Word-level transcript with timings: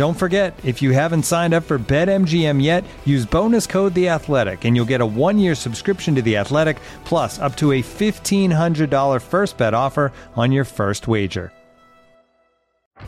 Don't 0.00 0.14
forget, 0.14 0.58
if 0.64 0.80
you 0.80 0.92
haven't 0.92 1.24
signed 1.24 1.52
up 1.52 1.62
for 1.62 1.78
BetMGM 1.78 2.62
yet, 2.62 2.84
use 3.04 3.26
bonus 3.26 3.66
code 3.66 3.92
The 3.92 4.08
Athletic, 4.08 4.64
and 4.64 4.74
you'll 4.74 4.86
get 4.86 5.02
a 5.02 5.06
one-year 5.06 5.54
subscription 5.54 6.14
to 6.14 6.22
The 6.22 6.38
Athletic, 6.38 6.78
plus 7.04 7.38
up 7.38 7.54
to 7.56 7.72
a 7.72 7.82
fifteen 7.82 8.50
hundred 8.50 8.88
dollar 8.88 9.20
first 9.20 9.58
bet 9.58 9.74
offer 9.74 10.10
on 10.36 10.52
your 10.52 10.64
first 10.64 11.06
wager. 11.06 11.52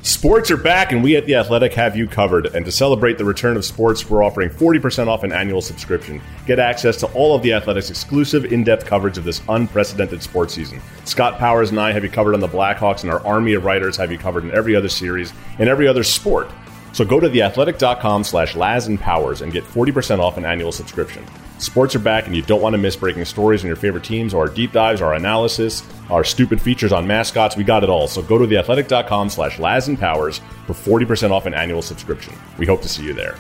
Sports 0.03 0.51
are 0.51 0.59
back, 0.59 0.93
and 0.93 1.03
we 1.03 1.17
at 1.17 1.25
The 1.25 1.37
Athletic 1.37 1.73
have 1.73 1.97
you 1.97 2.07
covered. 2.07 2.55
And 2.55 2.67
to 2.67 2.73
celebrate 2.73 3.17
the 3.17 3.25
return 3.25 3.57
of 3.57 3.65
sports, 3.65 4.11
we're 4.11 4.23
offering 4.23 4.51
40% 4.51 5.09
off 5.09 5.23
an 5.23 5.33
annual 5.33 5.63
subscription. 5.63 6.21
Get 6.47 6.59
access 6.59 6.99
to 6.99 7.07
all 7.15 7.35
of 7.35 7.43
The 7.43 7.55
Athletic's 7.55 7.89
exclusive 7.89 8.53
in 8.53 8.65
depth 8.65 8.85
coverage 8.85 9.17
of 9.17 9.25
this 9.25 9.41
unprecedented 9.49 10.23
sports 10.23 10.53
season. 10.53 10.83
Scott 11.05 11.39
Powers 11.39 11.71
and 11.71 11.81
I 11.81 11.93
have 11.93 12.05
you 12.05 12.11
covered 12.11 12.35
on 12.35 12.41
the 12.41 12.49
Blackhawks, 12.49 13.03
and 13.03 13.11
our 13.11 13.25
army 13.27 13.55
of 13.55 13.65
writers 13.65 13.97
have 13.97 14.13
you 14.13 14.19
covered 14.19 14.45
in 14.45 14.51
every 14.51 14.77
other 14.77 14.91
series 14.91 15.33
and 15.59 15.71
every 15.71 15.89
other 15.89 16.03
sport. 16.03 16.51
So 16.93 17.05
go 17.05 17.19
to 17.19 17.29
theathletic.com 17.29 18.25
slash 18.25 18.55
Laz 18.55 18.87
and 18.87 19.01
Powers 19.01 19.41
and 19.41 19.53
get 19.53 19.65
40% 19.65 20.21
off 20.21 20.37
an 20.37 20.45
annual 20.45 20.73
subscription. 20.73 21.25
Sports 21.59 21.95
are 21.95 22.01
back 22.01 22.27
and 22.27 22.35
you 22.35 22.43
don't 22.43 22.61
want 22.61 22.75
to 22.75 22.79
miss 22.79 22.97
breaking 22.97 23.25
stories 23.25 23.63
on 23.63 23.67
your 23.69 23.77
favorite 23.77 24.05
teams 24.05 24.35
or 24.35 24.49
our 24.49 24.53
deep 24.53 24.73
dives, 24.73 25.01
our 25.01 25.15
analysis, 25.15 25.83
our 26.11 26.25
stupid 26.25 26.61
features 26.61 26.93
on 26.93 27.07
mascots. 27.07 27.57
We 27.57 27.65
got 27.65 27.85
it 27.85 27.91
all. 27.91 28.09
So 28.09 28.21
go 28.21 28.37
to 28.37 28.47
theathletic.com 28.47 29.31
slash 29.31 29.59
Laz 29.59 29.89
and 29.89 29.99
Powers 29.99 30.41
for 30.67 30.75
40% 30.75 31.31
off 31.31 31.47
an 31.47 31.55
annual 31.55 31.83
subscription. 31.83 32.35
We 32.59 32.67
hope 32.67 32.83
to 32.83 32.89
see 32.89 33.05
you 33.05 33.15
there. 33.15 33.37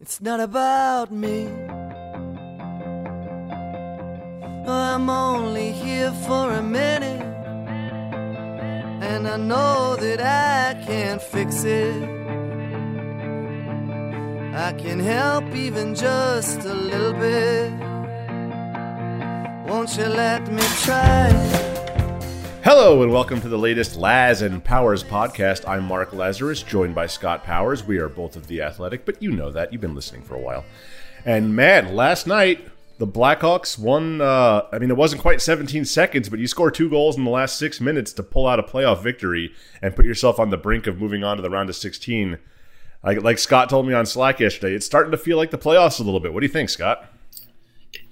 It's 0.00 0.20
not 0.20 0.40
about 0.40 1.12
me. 1.12 1.61
I'm 4.66 5.10
only 5.10 5.72
here 5.72 6.12
for 6.12 6.52
a 6.52 6.62
minute, 6.62 7.20
and 9.02 9.26
I 9.26 9.36
know 9.36 9.96
that 9.96 10.20
I 10.20 10.80
can't 10.86 11.20
fix 11.20 11.64
it. 11.64 12.00
I 14.54 14.72
can 14.78 15.00
help 15.00 15.52
even 15.52 15.96
just 15.96 16.60
a 16.60 16.74
little 16.74 17.12
bit. 17.12 17.72
Won't 19.68 19.96
you 19.96 20.06
let 20.06 20.46
me 20.52 20.62
try? 20.82 21.28
Hello 22.62 23.02
and 23.02 23.10
welcome 23.10 23.40
to 23.40 23.48
the 23.48 23.58
latest 23.58 23.96
Laz 23.96 24.42
and 24.42 24.62
Powers 24.62 25.02
podcast. 25.02 25.66
I'm 25.66 25.82
Mark 25.82 26.12
Lazerus, 26.12 26.64
joined 26.64 26.94
by 26.94 27.06
Scott 27.08 27.42
Powers. 27.42 27.82
We 27.82 27.98
are 27.98 28.08
both 28.08 28.36
of 28.36 28.46
the 28.46 28.62
Athletic, 28.62 29.04
but 29.04 29.20
you 29.20 29.32
know 29.32 29.50
that. 29.50 29.72
You've 29.72 29.82
been 29.82 29.96
listening 29.96 30.22
for 30.22 30.36
a 30.36 30.40
while. 30.40 30.64
And 31.24 31.56
man, 31.56 31.96
last 31.96 32.28
night 32.28 32.68
the 32.98 33.06
Blackhawks 33.06 33.78
won. 33.78 34.20
Uh, 34.20 34.62
I 34.72 34.78
mean, 34.78 34.90
it 34.90 34.96
wasn't 34.96 35.22
quite 35.22 35.40
17 35.40 35.84
seconds, 35.84 36.28
but 36.28 36.38
you 36.38 36.46
score 36.46 36.70
two 36.70 36.88
goals 36.88 37.16
in 37.16 37.24
the 37.24 37.30
last 37.30 37.58
six 37.58 37.80
minutes 37.80 38.12
to 38.14 38.22
pull 38.22 38.46
out 38.46 38.58
a 38.58 38.62
playoff 38.62 39.02
victory 39.02 39.52
and 39.80 39.96
put 39.96 40.04
yourself 40.04 40.38
on 40.38 40.50
the 40.50 40.56
brink 40.56 40.86
of 40.86 41.00
moving 41.00 41.24
on 41.24 41.36
to 41.36 41.42
the 41.42 41.50
round 41.50 41.68
of 41.68 41.76
16. 41.76 42.38
Like, 43.04 43.22
like 43.22 43.38
Scott 43.38 43.68
told 43.68 43.86
me 43.86 43.94
on 43.94 44.06
Slack 44.06 44.40
yesterday, 44.40 44.74
it's 44.74 44.86
starting 44.86 45.10
to 45.10 45.18
feel 45.18 45.36
like 45.36 45.50
the 45.50 45.58
playoffs 45.58 45.98
a 45.98 46.02
little 46.02 46.20
bit. 46.20 46.32
What 46.32 46.40
do 46.40 46.46
you 46.46 46.52
think, 46.52 46.70
Scott? 46.70 47.12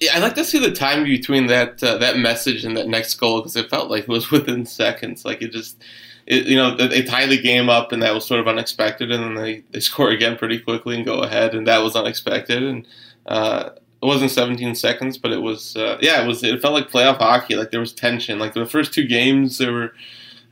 Yeah, 0.01 0.17
I 0.17 0.19
like 0.19 0.35
to 0.35 0.45
see 0.45 0.59
the 0.59 0.73
time 0.73 1.05
between 1.05 1.47
that 1.47 1.83
uh, 1.83 1.99
that 1.99 2.19
message 2.19 2.65
and 2.65 2.77
that 2.77 2.89
next 2.89 3.15
goal 3.15 3.41
because 3.41 3.57
it 3.57 3.71
felt 3.71 3.91
like 3.91 4.05
it 4.05 4.09
was 4.09 4.31
within 4.33 4.67
seconds. 4.67 5.25
Like 5.25 5.43
it 5.43 5.53
just, 5.53 5.83
it, 6.27 6.47
you 6.47 6.57
know, 6.57 6.77
they 6.77 7.03
tied 7.03 7.31
the 7.31 7.41
game 7.41 7.69
up 7.69 7.93
and 7.93 8.03
that 8.03 8.15
was 8.15 8.25
sort 8.25 8.41
of 8.41 8.49
unexpected, 8.49 9.11
and 9.11 9.23
then 9.23 9.35
they, 9.35 9.63
they 9.71 9.81
score 9.81 10.11
again 10.11 10.37
pretty 10.37 10.59
quickly 10.59 10.97
and 10.97 11.05
go 11.05 11.21
ahead, 11.21 11.55
and 11.55 11.67
that 11.67 11.79
was 11.79 11.97
unexpected. 11.97 12.63
And 12.63 12.87
uh, 13.27 13.71
it 14.03 14.07
wasn't 14.07 14.31
17 14.31 14.75
seconds, 14.75 15.19
but 15.19 15.31
it 15.31 15.43
was 15.43 15.77
uh, 15.77 15.99
yeah, 16.01 16.23
it 16.23 16.27
was. 16.27 16.43
It 16.43 16.63
felt 16.63 16.75
like 16.75 16.91
playoff 16.91 17.19
hockey. 17.19 17.57
Like 17.57 17.71
there 17.71 17.81
was 17.81 17.93
tension. 17.93 18.39
Like 18.39 18.55
the 18.55 18.65
first 18.65 18.95
two 18.95 19.07
games, 19.07 19.59
they 19.59 19.69
were 19.69 19.93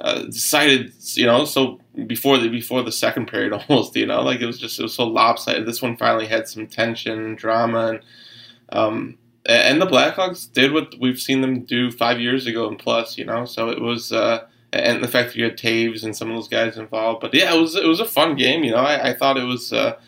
uh, 0.00 0.22
decided. 0.22 0.92
You 1.14 1.26
know, 1.26 1.46
so 1.46 1.80
before 2.06 2.36
the 2.36 2.48
before 2.48 2.82
the 2.82 2.92
second 2.92 3.26
period, 3.26 3.52
almost. 3.68 3.96
You 3.96 4.06
know, 4.06 4.20
like 4.20 4.40
it 4.40 4.46
was 4.46 4.58
just 4.58 4.78
it 4.78 4.82
was 4.82 4.94
so 4.94 5.06
lopsided. 5.06 5.66
This 5.66 5.80
one 5.80 5.96
finally 5.96 6.26
had 6.26 6.46
some 6.46 6.66
tension, 6.66 7.36
drama, 7.36 7.88
and 7.88 8.00
um, 8.68 9.18
and 9.46 9.80
the 9.80 9.86
Blackhawks 9.86 10.52
did 10.52 10.72
what 10.72 10.94
we've 11.00 11.20
seen 11.20 11.40
them 11.40 11.62
do 11.62 11.90
five 11.90 12.20
years 12.20 12.46
ago 12.46 12.68
and 12.68 12.78
plus. 12.78 13.16
You 13.16 13.24
know, 13.24 13.46
so 13.46 13.70
it 13.70 13.80
was. 13.80 14.12
Uh, 14.12 14.46
and 14.70 15.02
the 15.02 15.08
fact 15.08 15.28
that 15.30 15.36
you 15.36 15.44
had 15.44 15.56
Toews 15.56 16.04
and 16.04 16.14
some 16.14 16.28
of 16.28 16.36
those 16.36 16.48
guys 16.48 16.76
involved, 16.76 17.22
but 17.22 17.32
yeah, 17.32 17.54
it 17.54 17.58
was 17.58 17.74
it 17.74 17.86
was 17.86 18.00
a 18.00 18.04
fun 18.04 18.36
game. 18.36 18.62
You 18.62 18.72
know, 18.72 18.76
I, 18.76 19.12
I 19.12 19.14
thought 19.14 19.38
it 19.38 19.44
was. 19.44 19.72
Uh, 19.72 19.98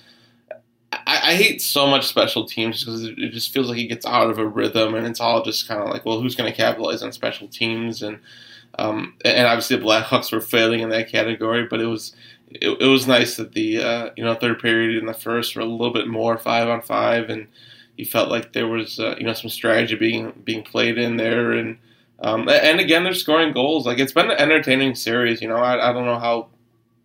I, 1.30 1.34
hate 1.34 1.62
so 1.62 1.86
much 1.86 2.06
special 2.06 2.44
teams 2.44 2.84
because 2.84 3.04
it, 3.04 3.18
it, 3.18 3.32
just 3.32 3.52
feels 3.52 3.68
like 3.68 3.78
it 3.78 3.86
gets 3.86 4.06
out 4.06 4.30
of 4.30 4.38
a 4.38 4.46
rhythm, 4.46 4.94
and 4.94 5.06
it's 5.06 5.20
all 5.20 5.42
just 5.42 5.68
kind 5.68 5.80
of 5.80 5.88
like, 5.88 6.04
well, 6.04 6.20
who's 6.20 6.34
going 6.34 6.50
to 6.50 6.56
capitalize 6.56 7.02
on 7.02 7.12
special 7.12 7.48
teams? 7.48 8.02
And 8.02 8.18
um, 8.78 9.14
and 9.24 9.46
obviously 9.46 9.76
the 9.76 9.84
Blackhawks 9.84 10.32
were 10.32 10.41
failing 10.41 10.80
in 10.80 10.91
that 10.91 11.10
category, 11.10 11.66
but 11.66 11.80
it 11.80 11.86
was 11.86 12.14
it, 12.48 12.80
it 12.80 12.86
was 12.86 13.06
nice 13.06 13.36
that 13.36 13.52
the 13.52 13.82
uh, 13.82 14.10
you 14.16 14.24
know 14.24 14.34
third 14.34 14.60
period 14.60 14.98
and 14.98 15.08
the 15.08 15.14
first 15.14 15.54
were 15.54 15.62
a 15.62 15.66
little 15.66 15.92
bit 15.92 16.08
more 16.08 16.38
five 16.38 16.68
on 16.68 16.82
five, 16.82 17.30
and 17.30 17.47
you 17.97 18.06
felt 18.06 18.30
like 18.30 18.52
there 18.52 18.68
was 18.68 18.98
uh, 18.98 19.14
you 19.18 19.24
know 19.24 19.34
some 19.34 19.50
strategy 19.50 19.97
being 19.97 20.32
being 20.44 20.62
played 20.62 20.98
in 20.98 21.16
there, 21.16 21.52
and 21.52 21.78
um, 22.20 22.48
and 22.48 22.80
again 22.80 23.04
they're 23.04 23.15
scoring 23.15 23.53
goals. 23.53 23.86
Like 23.86 23.98
it's 23.98 24.12
been 24.12 24.30
an 24.30 24.38
entertaining 24.38 24.94
series. 24.94 25.42
You 25.42 25.48
know, 25.48 25.56
I, 25.56 25.91
I 25.91 25.92
don't 25.92 26.06
know 26.06 26.18
how 26.18 26.48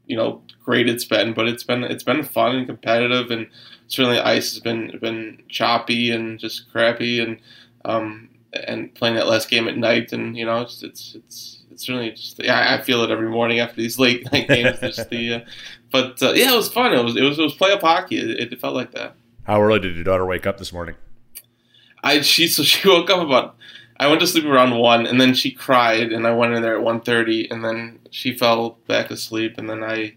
you 0.07 0.16
know 0.16 0.42
great 0.63 0.90
it's 0.90 1.06
been, 1.06 1.34
but 1.34 1.48
it's 1.48 1.63
been 1.63 1.84
it's 1.84 2.04
been 2.04 2.24
fun 2.24 2.56
and 2.56 2.68
competitive, 2.68 3.31
and 3.31 3.48
certainly 3.88 4.19
ice 4.19 4.52
has 4.54 4.60
been 4.60 4.98
been 5.00 5.44
choppy 5.50 6.12
and 6.12 6.40
just 6.40 6.72
crappy, 6.72 7.19
and 7.19 7.40
um, 7.86 8.30
and 8.68 8.94
playing 8.96 9.16
that 9.16 9.28
last 9.28 9.50
game 9.50 9.68
at 9.68 9.78
night, 9.78 10.12
and 10.12 10.38
you 10.38 10.46
know 10.46 10.62
it's 10.62 10.84
it's 10.84 11.16
it's, 11.16 11.63
it's 11.72 11.86
certainly 11.86 12.12
just 12.12 12.42
yeah 12.44 12.78
I 12.78 12.84
feel 12.84 13.04
it 13.04 13.12
every 13.12 13.30
morning 13.30 13.60
after 13.60 13.75
these 13.75 14.00
late 14.06 14.31
night 14.31 14.48
games. 14.48 14.80
just 14.80 15.10
the 15.10 15.34
uh, 15.34 15.40
but 15.92 16.22
uh, 16.22 16.34
yeah, 16.34 16.54
it 16.54 16.58
was 16.58 16.72
fun. 16.72 16.94
It 16.94 17.04
was 17.04 17.16
it 17.16 17.24
was 17.24 17.40
it 17.40 17.44
was 17.44 17.56
playoff 17.56 17.81
hockey. 17.81 18.18
It, 18.18 18.51
it, 18.51 18.60
felt 18.60 18.75
like 18.75 18.92
that. 18.92 19.16
How 19.44 19.62
early 19.62 19.80
did 19.80 19.96
your 19.96 20.04
daughter 20.04 20.25
wake 20.25 20.46
up 20.46 20.58
this 20.58 20.74
morning? 20.74 20.96
I 22.04 22.22
she 22.22 22.48
so 22.48 22.63
she 22.63 22.88
woke 22.90 23.10
up 23.10 23.25
about. 23.25 23.56
I 23.97 24.07
went 24.07 24.19
to 24.21 24.27
sleep 24.27 24.45
around 24.45 24.77
one, 24.77 25.06
and 25.07 25.19
then 25.21 25.33
she 25.33 25.51
cried, 25.51 26.12
and 26.12 26.27
I 26.27 26.33
went 26.33 26.53
in 26.53 26.62
there 26.62 26.77
at 26.77 26.83
1.30, 26.83 27.50
and 27.50 27.63
then 27.63 28.00
she 28.12 28.38
fell 28.38 28.77
back 28.88 29.09
asleep, 29.09 29.57
and 29.57 29.69
then 29.69 29.83
I 29.83 30.15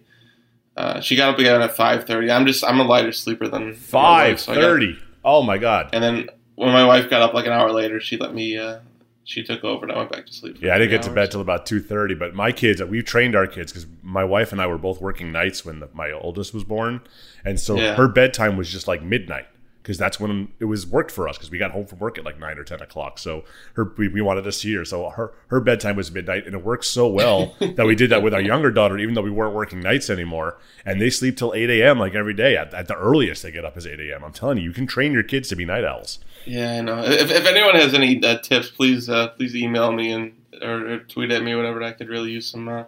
uh, 0.76 1.00
she 1.00 1.16
got 1.16 1.30
up 1.34 1.38
again 1.40 1.60
at 1.60 1.74
five 1.74 2.04
thirty. 2.04 2.30
I'm 2.30 2.46
just 2.46 2.62
I'm 2.64 2.78
a 2.78 2.84
lighter 2.84 3.10
sleeper 3.10 3.48
than 3.48 3.74
five 3.74 4.40
thirty. 4.40 4.94
So 4.94 5.00
oh 5.24 5.42
my 5.42 5.58
god! 5.58 5.90
And 5.92 6.04
then 6.04 6.28
when 6.54 6.72
my 6.72 6.84
wife 6.86 7.10
got 7.10 7.20
up 7.20 7.34
like 7.34 7.46
an 7.46 7.52
hour 7.52 7.72
later, 7.72 7.98
she 8.00 8.16
let 8.16 8.32
me 8.32 8.56
uh, 8.56 8.78
she 9.24 9.42
took 9.42 9.64
over, 9.64 9.84
and 9.84 9.90
I 9.92 9.98
went 9.98 10.12
back 10.12 10.26
to 10.26 10.32
sleep. 10.32 10.58
Yeah, 10.60 10.76
I 10.76 10.78
didn't 10.78 10.92
get 10.92 11.02
to 11.02 11.10
bed 11.10 11.32
till 11.32 11.40
about 11.40 11.66
two 11.66 11.80
thirty. 11.80 12.14
But 12.14 12.32
my 12.32 12.52
kids, 12.52 12.80
we 12.80 13.02
trained 13.02 13.34
our 13.34 13.48
kids 13.48 13.72
because 13.72 13.88
my 14.04 14.22
wife 14.22 14.52
and 14.52 14.60
I 14.62 14.68
were 14.68 14.78
both 14.78 15.00
working 15.00 15.32
nights 15.32 15.64
when 15.64 15.80
the, 15.80 15.88
my 15.94 16.12
oldest 16.12 16.54
was 16.54 16.62
born, 16.62 17.00
and 17.44 17.58
so 17.58 17.76
Yeah. 17.76 17.96
her 17.96 18.06
bedtime 18.06 18.56
was 18.56 18.70
just 18.70 18.86
like 18.86 19.02
midnight 19.02 19.48
because 19.88 19.96
that's 19.96 20.20
when 20.20 20.52
it 20.60 20.66
was 20.66 20.86
worked 20.86 21.10
for 21.10 21.26
us 21.26 21.38
because 21.38 21.50
we 21.50 21.56
got 21.56 21.70
home 21.70 21.86
from 21.86 21.98
work 21.98 22.18
at 22.18 22.24
like 22.24 22.38
nine 22.38 22.58
or 22.58 22.62
ten 22.62 22.82
o'clock. 22.82 23.18
So 23.18 23.44
her 23.72 23.90
we, 23.96 24.08
we 24.08 24.20
wanted 24.20 24.42
to 24.42 24.52
see 24.52 24.74
her, 24.74 24.84
so 24.84 25.08
her 25.08 25.32
her 25.46 25.60
bedtime 25.60 25.96
was 25.96 26.12
midnight, 26.12 26.44
and 26.44 26.54
it 26.54 26.62
worked 26.62 26.84
so 26.84 27.08
well 27.08 27.54
that 27.60 27.86
we 27.86 27.94
did 27.94 28.10
that 28.10 28.22
with 28.22 28.34
our 28.34 28.40
younger 28.40 28.70
daughter, 28.70 28.98
even 28.98 29.14
though 29.14 29.22
we 29.22 29.30
weren't 29.30 29.54
working 29.54 29.80
nights 29.80 30.10
anymore. 30.10 30.58
And 30.84 31.00
they 31.00 31.08
sleep 31.08 31.38
till 31.38 31.54
eight 31.54 31.70
a.m. 31.70 31.98
like 31.98 32.14
every 32.14 32.34
day. 32.34 32.54
At, 32.54 32.74
at 32.74 32.86
the 32.86 32.96
earliest 32.96 33.42
they 33.42 33.50
get 33.50 33.64
up 33.64 33.78
is 33.78 33.86
eight 33.86 33.98
a.m. 33.98 34.24
I'm 34.24 34.32
telling 34.34 34.58
you, 34.58 34.64
you 34.64 34.72
can 34.72 34.86
train 34.86 35.12
your 35.12 35.22
kids 35.22 35.48
to 35.48 35.56
be 35.56 35.64
night 35.64 35.84
owls. 35.84 36.18
Yeah, 36.44 36.72
I 36.72 36.80
know. 36.82 37.02
If, 37.02 37.30
if 37.30 37.46
anyone 37.46 37.74
has 37.74 37.94
any 37.94 38.22
uh, 38.22 38.40
tips, 38.40 38.70
please 38.70 39.08
uh, 39.08 39.28
please 39.28 39.56
email 39.56 39.90
me 39.90 40.12
and 40.12 40.34
or, 40.60 40.86
or 40.86 40.98
tweet 40.98 41.30
at 41.30 41.42
me, 41.42 41.54
whatever. 41.54 41.82
I 41.82 41.92
could 41.92 42.08
really 42.08 42.30
use 42.30 42.46
some 42.46 42.68
uh, 42.68 42.84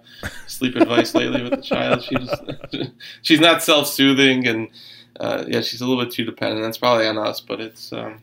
sleep 0.46 0.76
advice 0.76 1.14
lately 1.14 1.43
with 1.43 1.53
the 1.53 1.62
child. 1.62 2.03
She 2.03 2.14
just 2.17 2.43
she's 3.23 3.41
not 3.41 3.62
self 3.62 3.88
soothing, 3.88 4.46
and 4.46 4.69
uh, 5.18 5.44
yeah, 5.46 5.60
she's 5.60 5.80
a 5.80 5.86
little 5.86 6.02
bit 6.02 6.12
too 6.12 6.24
dependent. 6.24 6.62
That's 6.62 6.78
probably 6.78 7.06
on 7.06 7.18
us, 7.18 7.40
but 7.40 7.60
it's 7.60 7.92
um, 7.92 8.20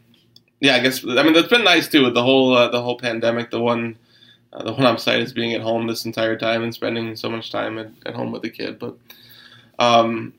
yeah. 0.60 0.76
I 0.76 0.80
guess 0.80 1.04
I 1.04 1.24
mean 1.24 1.34
that's 1.34 1.48
been 1.48 1.64
nice 1.64 1.88
too 1.88 2.04
with 2.04 2.14
the 2.14 2.24
whole 2.24 2.56
uh, 2.56 2.70
the 2.70 2.82
whole 2.82 2.98
pandemic. 2.98 3.52
The 3.52 3.62
one 3.62 3.98
uh, 4.54 4.64
the 4.64 4.74
one 4.74 4.86
upside 4.86 5.22
is 5.22 5.34
being 5.34 5.54
at 5.54 5.62
home 5.62 5.88
this 5.88 6.06
entire 6.06 6.38
time 6.38 6.64
and 6.64 6.74
spending 6.74 7.16
so 7.16 7.30
much 7.30 7.52
time 7.52 7.78
at, 7.78 7.92
at 8.06 8.16
home 8.16 8.32
with 8.32 8.42
the 8.42 8.50
kid, 8.50 8.80
but. 8.80 8.98
Um, 9.80 10.34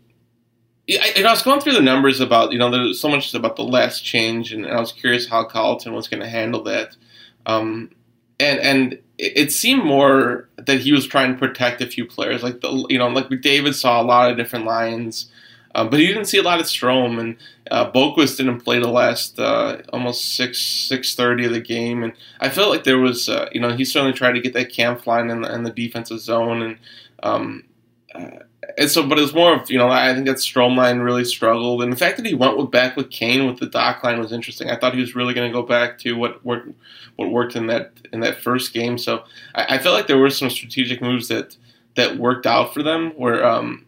yeah, 0.89 1.01
I, 1.03 1.13
and 1.17 1.27
I 1.27 1.31
was 1.31 1.43
going 1.43 1.61
through 1.61 1.75
the 1.75 1.83
numbers 1.83 2.19
about 2.19 2.51
you 2.51 2.59
know 2.59 2.71
there's 2.71 2.99
so 2.99 3.09
much 3.09 3.33
about 3.35 3.57
the 3.57 3.63
last 3.63 4.05
change, 4.05 4.53
and 4.53 4.67
I 4.67 4.81
was 4.81 4.91
curious 4.91 5.29
how 5.29 5.45
Colliton 5.45 5.93
was 5.93 6.09
going 6.09 6.23
to 6.23 6.29
handle 6.29 6.63
that. 6.65 6.97
Um, 7.47 7.91
and 8.41 8.59
and 8.61 8.93
it, 9.19 9.37
it 9.37 9.53
seemed 9.53 9.85
more 9.85 10.49
that 10.57 10.81
he 10.81 10.93
was 10.93 11.07
trying 11.07 11.33
to 11.33 11.39
protect 11.39 11.83
a 11.83 11.87
few 11.87 12.07
players, 12.07 12.43
like 12.43 12.63
the 12.63 12.87
you 12.89 12.99
know 12.99 13.09
like 13.09 13.29
David 13.43 13.75
saw 13.75 14.01
a 14.01 14.03
lot 14.03 14.31
of 14.31 14.39
different 14.39 14.65
lines, 14.65 15.31
um, 15.75 15.91
but 15.91 16.01
he 16.01 16.07
didn't 16.07 16.25
see 16.25 16.39
a 16.39 16.43
lot 16.43 16.61
of 16.61 16.67
Strome, 16.67 17.21
and 17.21 17.37
uh, 17.71 17.91
Boqvist 17.91 18.37
didn't 18.39 18.61
play 18.61 18.79
the 18.79 18.89
last 18.89 19.39
uh, 19.39 19.83
almost 19.93 20.35
six 20.35 20.61
six 20.61 21.15
thirty 21.15 21.45
of 21.45 21.53
the 21.53 21.61
game, 21.61 22.03
and 22.03 22.13
I 22.41 22.49
felt 22.49 22.71
like 22.71 22.85
there 22.85 22.99
was 22.99 23.29
uh, 23.29 23.49
you 23.53 23.61
know 23.61 23.73
he 23.73 23.85
certainly 23.85 24.15
tried 24.15 24.33
to 24.33 24.41
get 24.41 24.55
that 24.55 24.73
Kampf 24.73 25.07
line 25.07 25.31
in 25.31 25.43
the, 25.43 25.55
in 25.55 25.65
the 25.65 25.71
defensive 25.71 26.21
zone, 26.21 26.63
and 26.63 26.79
um, 27.23 27.65
uh, 28.15 28.43
and 28.77 28.91
so, 28.91 29.07
but 29.07 29.19
it 29.19 29.23
was 29.23 29.35
more 29.35 29.55
of 29.55 29.71
you 29.71 29.79
know 29.79 29.89
I 29.89 30.15
think 30.15 30.27
that 30.27 30.37
Stromline 30.37 31.05
really 31.05 31.25
struggled, 31.25 31.83
and 31.83 31.93
the 31.93 31.97
fact 31.97 32.17
that 32.17 32.27
he 32.27 32.35
went 32.35 32.57
with 32.57 32.71
back 32.71 32.97
with 32.97 33.11
Kane 33.11 33.47
with 33.47 33.59
the 33.59 33.67
Dach 33.67 34.03
line 34.03 34.19
was 34.19 34.33
interesting. 34.33 34.71
I 34.71 34.77
thought 34.77 34.95
he 34.95 35.01
was 35.01 35.15
really 35.15 35.35
going 35.35 35.51
to 35.51 35.53
go 35.53 35.63
back 35.63 35.99
to 36.01 36.15
what 36.15 36.45
worked 36.45 36.73
what 37.17 37.31
worked 37.31 37.57
in 37.57 37.67
that 37.67 37.93
in 38.13 38.21
that 38.21 38.39
first 38.39 38.73
game. 38.73 38.97
So 38.99 39.25
I, 39.55 39.77
I 39.77 39.79
felt 39.79 39.95
like 39.95 40.07
there 40.07 40.19
were 40.19 40.31
some 40.31 40.51
strategic 40.51 41.03
moves 41.03 41.29
that 41.29 41.57
that 41.97 42.17
worked 42.17 42.47
out 42.47 42.73
for 42.73 42.83
them. 42.83 43.13
Where 43.17 43.45
um, 43.45 43.85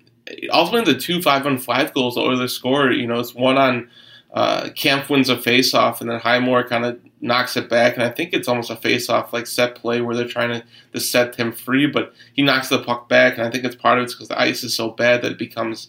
ultimately 0.50 0.92
the 0.92 0.98
two 0.98 1.22
five 1.22 1.46
on 1.46 1.58
five 1.58 1.92
goals 1.92 2.14
the 2.14 2.20
Oilers 2.20 2.52
scored, 2.52 2.96
you 2.96 3.06
know, 3.06 3.18
it's 3.18 3.34
one 3.34 3.58
on 3.58 3.88
uh, 4.32 4.70
Kampf 4.76 5.10
wins 5.10 5.28
a 5.28 5.36
face 5.36 5.74
off, 5.74 6.00
and 6.00 6.08
then 6.08 6.20
Highmore 6.20 6.64
kind 6.64 6.84
of 6.84 7.00
knocks 7.20 7.56
it 7.56 7.68
back, 7.68 7.94
and 7.94 8.02
I 8.02 8.10
think 8.10 8.32
it's 8.32 8.48
almost 8.48 8.70
a 8.70 8.76
face 8.76 9.08
off 9.08 9.32
like 9.32 9.46
set 9.46 9.74
play 9.74 10.00
where 10.00 10.14
they're 10.14 10.28
trying 10.28 10.50
to, 10.50 10.64
to 10.92 11.00
set 11.00 11.34
him 11.34 11.52
free, 11.52 11.86
but 11.86 12.14
he 12.32 12.42
knocks 12.42 12.68
the 12.68 12.82
puck 12.82 13.08
back, 13.08 13.36
and 13.36 13.46
I 13.46 13.50
think 13.50 13.64
it's 13.64 13.76
part 13.76 13.98
of 13.98 14.04
it's 14.04 14.14
because 14.14 14.28
the 14.28 14.40
ice 14.40 14.62
is 14.62 14.74
so 14.74 14.90
bad 14.90 15.22
that 15.22 15.32
it 15.32 15.38
becomes 15.38 15.88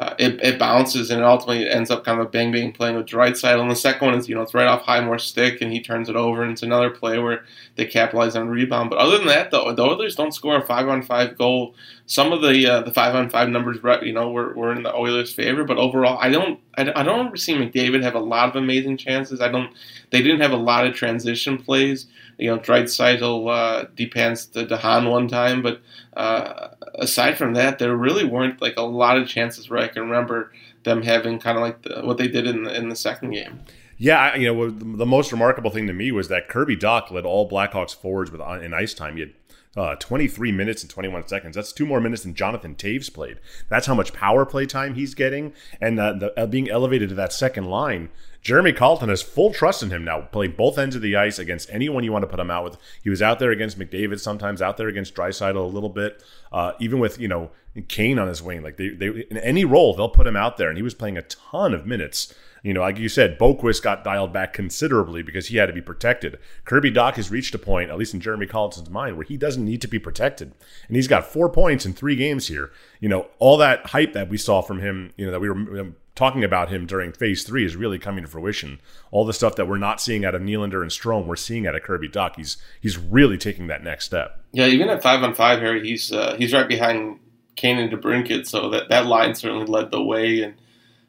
uh, 0.00 0.14
it, 0.18 0.38
it 0.44 0.58
bounces 0.60 1.10
and 1.10 1.20
it 1.20 1.24
ultimately 1.24 1.68
ends 1.68 1.90
up 1.90 2.04
kind 2.04 2.20
of 2.20 2.26
a 2.26 2.30
bang 2.30 2.52
bang 2.52 2.70
playing 2.70 2.94
with 2.94 3.06
Draisaitl. 3.06 3.60
And 3.60 3.70
the 3.70 3.74
second 3.74 4.06
one 4.06 4.16
is 4.16 4.28
you 4.28 4.34
know 4.34 4.42
it's 4.42 4.54
right 4.54 4.68
off 4.68 4.82
Highmore's 4.82 5.24
stick, 5.24 5.60
and 5.60 5.72
he 5.72 5.80
turns 5.80 6.08
it 6.08 6.16
over, 6.16 6.42
and 6.42 6.52
it's 6.52 6.62
another 6.62 6.90
play 6.90 7.18
where 7.18 7.44
they 7.74 7.84
capitalize 7.84 8.36
on 8.36 8.48
rebound. 8.48 8.90
But 8.90 8.98
other 8.98 9.18
than 9.18 9.26
that, 9.26 9.50
though, 9.50 9.72
the 9.72 9.82
Oilers 9.82 10.14
don't 10.14 10.34
score 10.34 10.56
a 10.56 10.66
five 10.66 10.88
on 10.88 11.02
five 11.02 11.36
goal. 11.36 11.74
Some 12.08 12.32
of 12.32 12.40
the 12.40 12.66
uh, 12.66 12.80
the 12.80 12.90
five 12.90 13.14
on 13.14 13.28
five 13.28 13.50
numbers, 13.50 13.76
you 14.02 14.14
know, 14.14 14.30
were, 14.30 14.54
were 14.54 14.72
in 14.72 14.82
the 14.82 14.94
Oilers' 14.94 15.30
favor, 15.30 15.62
but 15.62 15.76
overall, 15.76 16.16
I 16.18 16.30
don't 16.30 16.58
I, 16.74 17.02
don't 17.02 17.38
seeing 17.38 17.60
McDavid 17.60 18.02
have 18.02 18.14
a 18.14 18.18
lot 18.18 18.48
of 18.48 18.56
amazing 18.56 18.96
chances. 18.96 19.42
I 19.42 19.48
don't. 19.48 19.70
They 20.10 20.22
didn't 20.22 20.40
have 20.40 20.52
a 20.52 20.56
lot 20.56 20.86
of 20.86 20.94
transition 20.94 21.58
plays. 21.58 22.06
You 22.38 22.48
know, 22.48 22.58
Draisaitl 22.58 23.50
uh, 23.50 23.88
depends 23.94 24.46
to 24.46 24.64
one 25.04 25.28
time, 25.28 25.60
but 25.60 25.82
uh, 26.16 26.68
aside 26.94 27.36
from 27.36 27.52
that, 27.54 27.78
there 27.78 27.94
really 27.94 28.24
weren't 28.24 28.62
like 28.62 28.78
a 28.78 28.82
lot 28.82 29.18
of 29.18 29.28
chances 29.28 29.68
where 29.68 29.80
I 29.80 29.88
can 29.88 30.02
remember 30.02 30.50
them 30.84 31.02
having 31.02 31.38
kind 31.38 31.58
of 31.58 31.62
like 31.62 31.82
the, 31.82 32.00
what 32.06 32.16
they 32.16 32.28
did 32.28 32.46
in 32.46 32.62
the, 32.62 32.74
in 32.74 32.88
the 32.88 32.96
second 32.96 33.32
game. 33.32 33.60
Yeah, 33.98 34.36
you 34.36 34.46
know, 34.46 34.70
the 34.70 35.04
most 35.04 35.32
remarkable 35.32 35.70
thing 35.70 35.88
to 35.88 35.92
me 35.92 36.12
was 36.12 36.28
that 36.28 36.48
Kirby 36.48 36.76
Dach 36.76 37.10
led 37.10 37.26
all 37.26 37.50
Blackhawks 37.50 37.94
forwards 37.94 38.30
with 38.30 38.40
in 38.40 38.72
ice 38.72 38.94
time. 38.94 39.16
He 39.16 39.20
had 39.20 39.32
uh, 39.76 39.94
23 39.96 40.52
minutes 40.52 40.82
and 40.82 40.90
21 40.90 41.28
seconds. 41.28 41.54
That's 41.56 41.72
two 41.72 41.86
more 41.86 42.00
minutes 42.00 42.22
than 42.22 42.34
Jonathan 42.34 42.74
Toews 42.74 43.12
played. 43.12 43.38
That's 43.68 43.86
how 43.86 43.94
much 43.94 44.12
power 44.12 44.44
play 44.44 44.66
time 44.66 44.94
he's 44.94 45.14
getting, 45.14 45.52
and 45.80 46.00
uh, 46.00 46.12
the, 46.14 46.40
uh, 46.40 46.46
being 46.46 46.68
elevated 46.68 47.10
to 47.10 47.14
that 47.16 47.32
second 47.32 47.66
line. 47.66 48.10
Jeremy 48.40 48.72
Colliton 48.72 49.08
has 49.08 49.20
full 49.20 49.52
trust 49.52 49.82
in 49.82 49.90
him 49.90 50.04
now. 50.04 50.22
Play 50.22 50.46
both 50.46 50.78
ends 50.78 50.96
of 50.96 51.02
the 51.02 51.16
ice 51.16 51.38
against 51.38 51.68
anyone 51.70 52.04
you 52.04 52.12
want 52.12 52.22
to 52.22 52.28
put 52.28 52.38
him 52.40 52.50
out 52.50 52.64
with. 52.64 52.76
He 53.02 53.10
was 53.10 53.20
out 53.20 53.38
there 53.38 53.50
against 53.50 53.78
McDavid, 53.78 54.20
sometimes 54.20 54.62
out 54.62 54.76
there 54.76 54.88
against 54.88 55.14
Draisaitl 55.14 55.56
a 55.56 55.60
little 55.60 55.88
bit. 55.88 56.22
Uh, 56.52 56.72
even 56.78 56.98
with 56.98 57.18
you 57.18 57.28
know 57.28 57.50
Kane 57.88 58.18
on 58.18 58.28
his 58.28 58.42
wing, 58.42 58.62
like 58.62 58.76
they, 58.76 58.88
they 58.90 59.08
in 59.30 59.36
any 59.38 59.64
role 59.64 59.94
they'll 59.94 60.08
put 60.08 60.26
him 60.26 60.36
out 60.36 60.56
there, 60.56 60.68
and 60.68 60.78
he 60.78 60.82
was 60.82 60.94
playing 60.94 61.18
a 61.18 61.22
ton 61.22 61.74
of 61.74 61.86
minutes. 61.86 62.32
You 62.68 62.74
know, 62.74 62.82
like 62.82 62.98
you 62.98 63.08
said, 63.08 63.38
Boqvist 63.38 63.82
got 63.82 64.04
dialed 64.04 64.30
back 64.30 64.52
considerably 64.52 65.22
because 65.22 65.46
he 65.46 65.56
had 65.56 65.68
to 65.68 65.72
be 65.72 65.80
protected. 65.80 66.38
Kirby 66.66 66.90
Dach 66.90 67.14
has 67.14 67.30
reached 67.30 67.54
a 67.54 67.58
point, 67.58 67.88
at 67.88 67.96
least 67.96 68.12
in 68.12 68.20
Jeremy 68.20 68.44
Colliton's 68.44 68.90
mind, 68.90 69.16
where 69.16 69.24
he 69.24 69.38
doesn't 69.38 69.64
need 69.64 69.80
to 69.80 69.88
be 69.88 69.98
protected. 69.98 70.52
And 70.86 70.94
he's 70.94 71.08
got 71.08 71.24
four 71.24 71.48
points 71.48 71.86
in 71.86 71.94
three 71.94 72.14
games 72.14 72.48
here. 72.48 72.70
You 73.00 73.08
know, 73.08 73.28
all 73.38 73.56
that 73.56 73.86
hype 73.86 74.12
that 74.12 74.28
we 74.28 74.36
saw 74.36 74.60
from 74.60 74.80
him, 74.80 75.14
you 75.16 75.24
know, 75.24 75.32
that 75.32 75.40
we 75.40 75.48
were 75.48 75.94
talking 76.14 76.44
about 76.44 76.68
him 76.68 76.84
during 76.84 77.10
phase 77.10 77.42
three 77.42 77.64
is 77.64 77.74
really 77.74 77.98
coming 77.98 78.22
to 78.22 78.28
fruition. 78.28 78.82
All 79.12 79.24
the 79.24 79.32
stuff 79.32 79.56
that 79.56 79.66
we're 79.66 79.78
not 79.78 79.98
seeing 79.98 80.26
out 80.26 80.34
of 80.34 80.42
Nylander 80.42 80.82
and 80.82 80.90
Strome, 80.90 81.24
we're 81.24 81.36
seeing 81.36 81.66
out 81.66 81.74
of 81.74 81.82
Kirby 81.82 82.10
Dach. 82.10 82.36
He's 82.36 82.58
he's 82.82 82.98
really 82.98 83.38
taking 83.38 83.68
that 83.68 83.82
next 83.82 84.04
step. 84.04 84.44
Yeah, 84.52 84.66
even 84.66 84.90
at 84.90 85.02
five 85.02 85.22
on 85.22 85.34
five, 85.34 85.60
Harry, 85.60 85.88
he's 85.88 86.12
uh, 86.12 86.36
he's 86.36 86.52
right 86.52 86.68
behind 86.68 87.18
Kane 87.56 87.78
and 87.78 87.90
DeBrincat, 87.90 88.46
so 88.46 88.68
that, 88.68 88.90
that 88.90 89.06
line 89.06 89.34
certainly 89.34 89.64
led 89.64 89.90
the 89.90 90.02
way. 90.02 90.42
And 90.42 90.54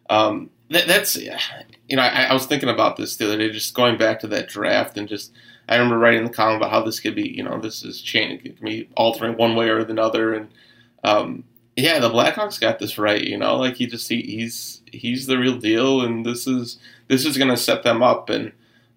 um, 0.09 0.51
that, 0.69 0.87
that's 0.87 1.15
you 1.15 1.95
know, 1.95 2.01
I, 2.01 2.23
I 2.23 2.33
was 2.33 2.45
thinking 2.45 2.69
about 2.69 2.97
this 2.97 3.15
the 3.15 3.25
other 3.25 3.37
day, 3.37 3.49
just 3.49 3.73
going 3.73 3.97
back 3.97 4.19
to 4.21 4.27
that 4.27 4.47
draft 4.47 4.97
and 4.97 5.07
just 5.07 5.31
I 5.67 5.75
remember 5.75 5.99
writing 5.99 6.23
the 6.23 6.29
column 6.29 6.57
about 6.57 6.71
how 6.71 6.81
this 6.81 6.99
could 6.99 7.15
be, 7.15 7.29
you 7.29 7.43
know, 7.43 7.59
this 7.59 7.83
is 7.83 8.01
change, 8.01 8.45
it 8.45 8.57
can 8.57 8.65
be 8.65 8.89
altering 8.95 9.37
one 9.37 9.55
way 9.55 9.69
or 9.69 9.79
another, 9.79 10.33
and 10.33 10.49
um, 11.03 11.43
yeah, 11.75 11.99
the 11.99 12.09
Blackhawks 12.09 12.59
got 12.59 12.79
this 12.79 12.97
right, 12.97 13.23
you 13.23 13.37
know, 13.37 13.55
like 13.57 13.75
he 13.75 13.87
just 13.87 14.09
he, 14.09 14.21
he's 14.21 14.81
he's 14.91 15.27
the 15.27 15.37
real 15.37 15.57
deal, 15.57 16.01
and 16.01 16.25
this 16.25 16.47
is 16.47 16.77
this 17.07 17.25
is 17.25 17.37
going 17.37 17.49
to 17.49 17.57
set 17.57 17.83
them 17.83 18.03
up. 18.03 18.29
And 18.29 18.51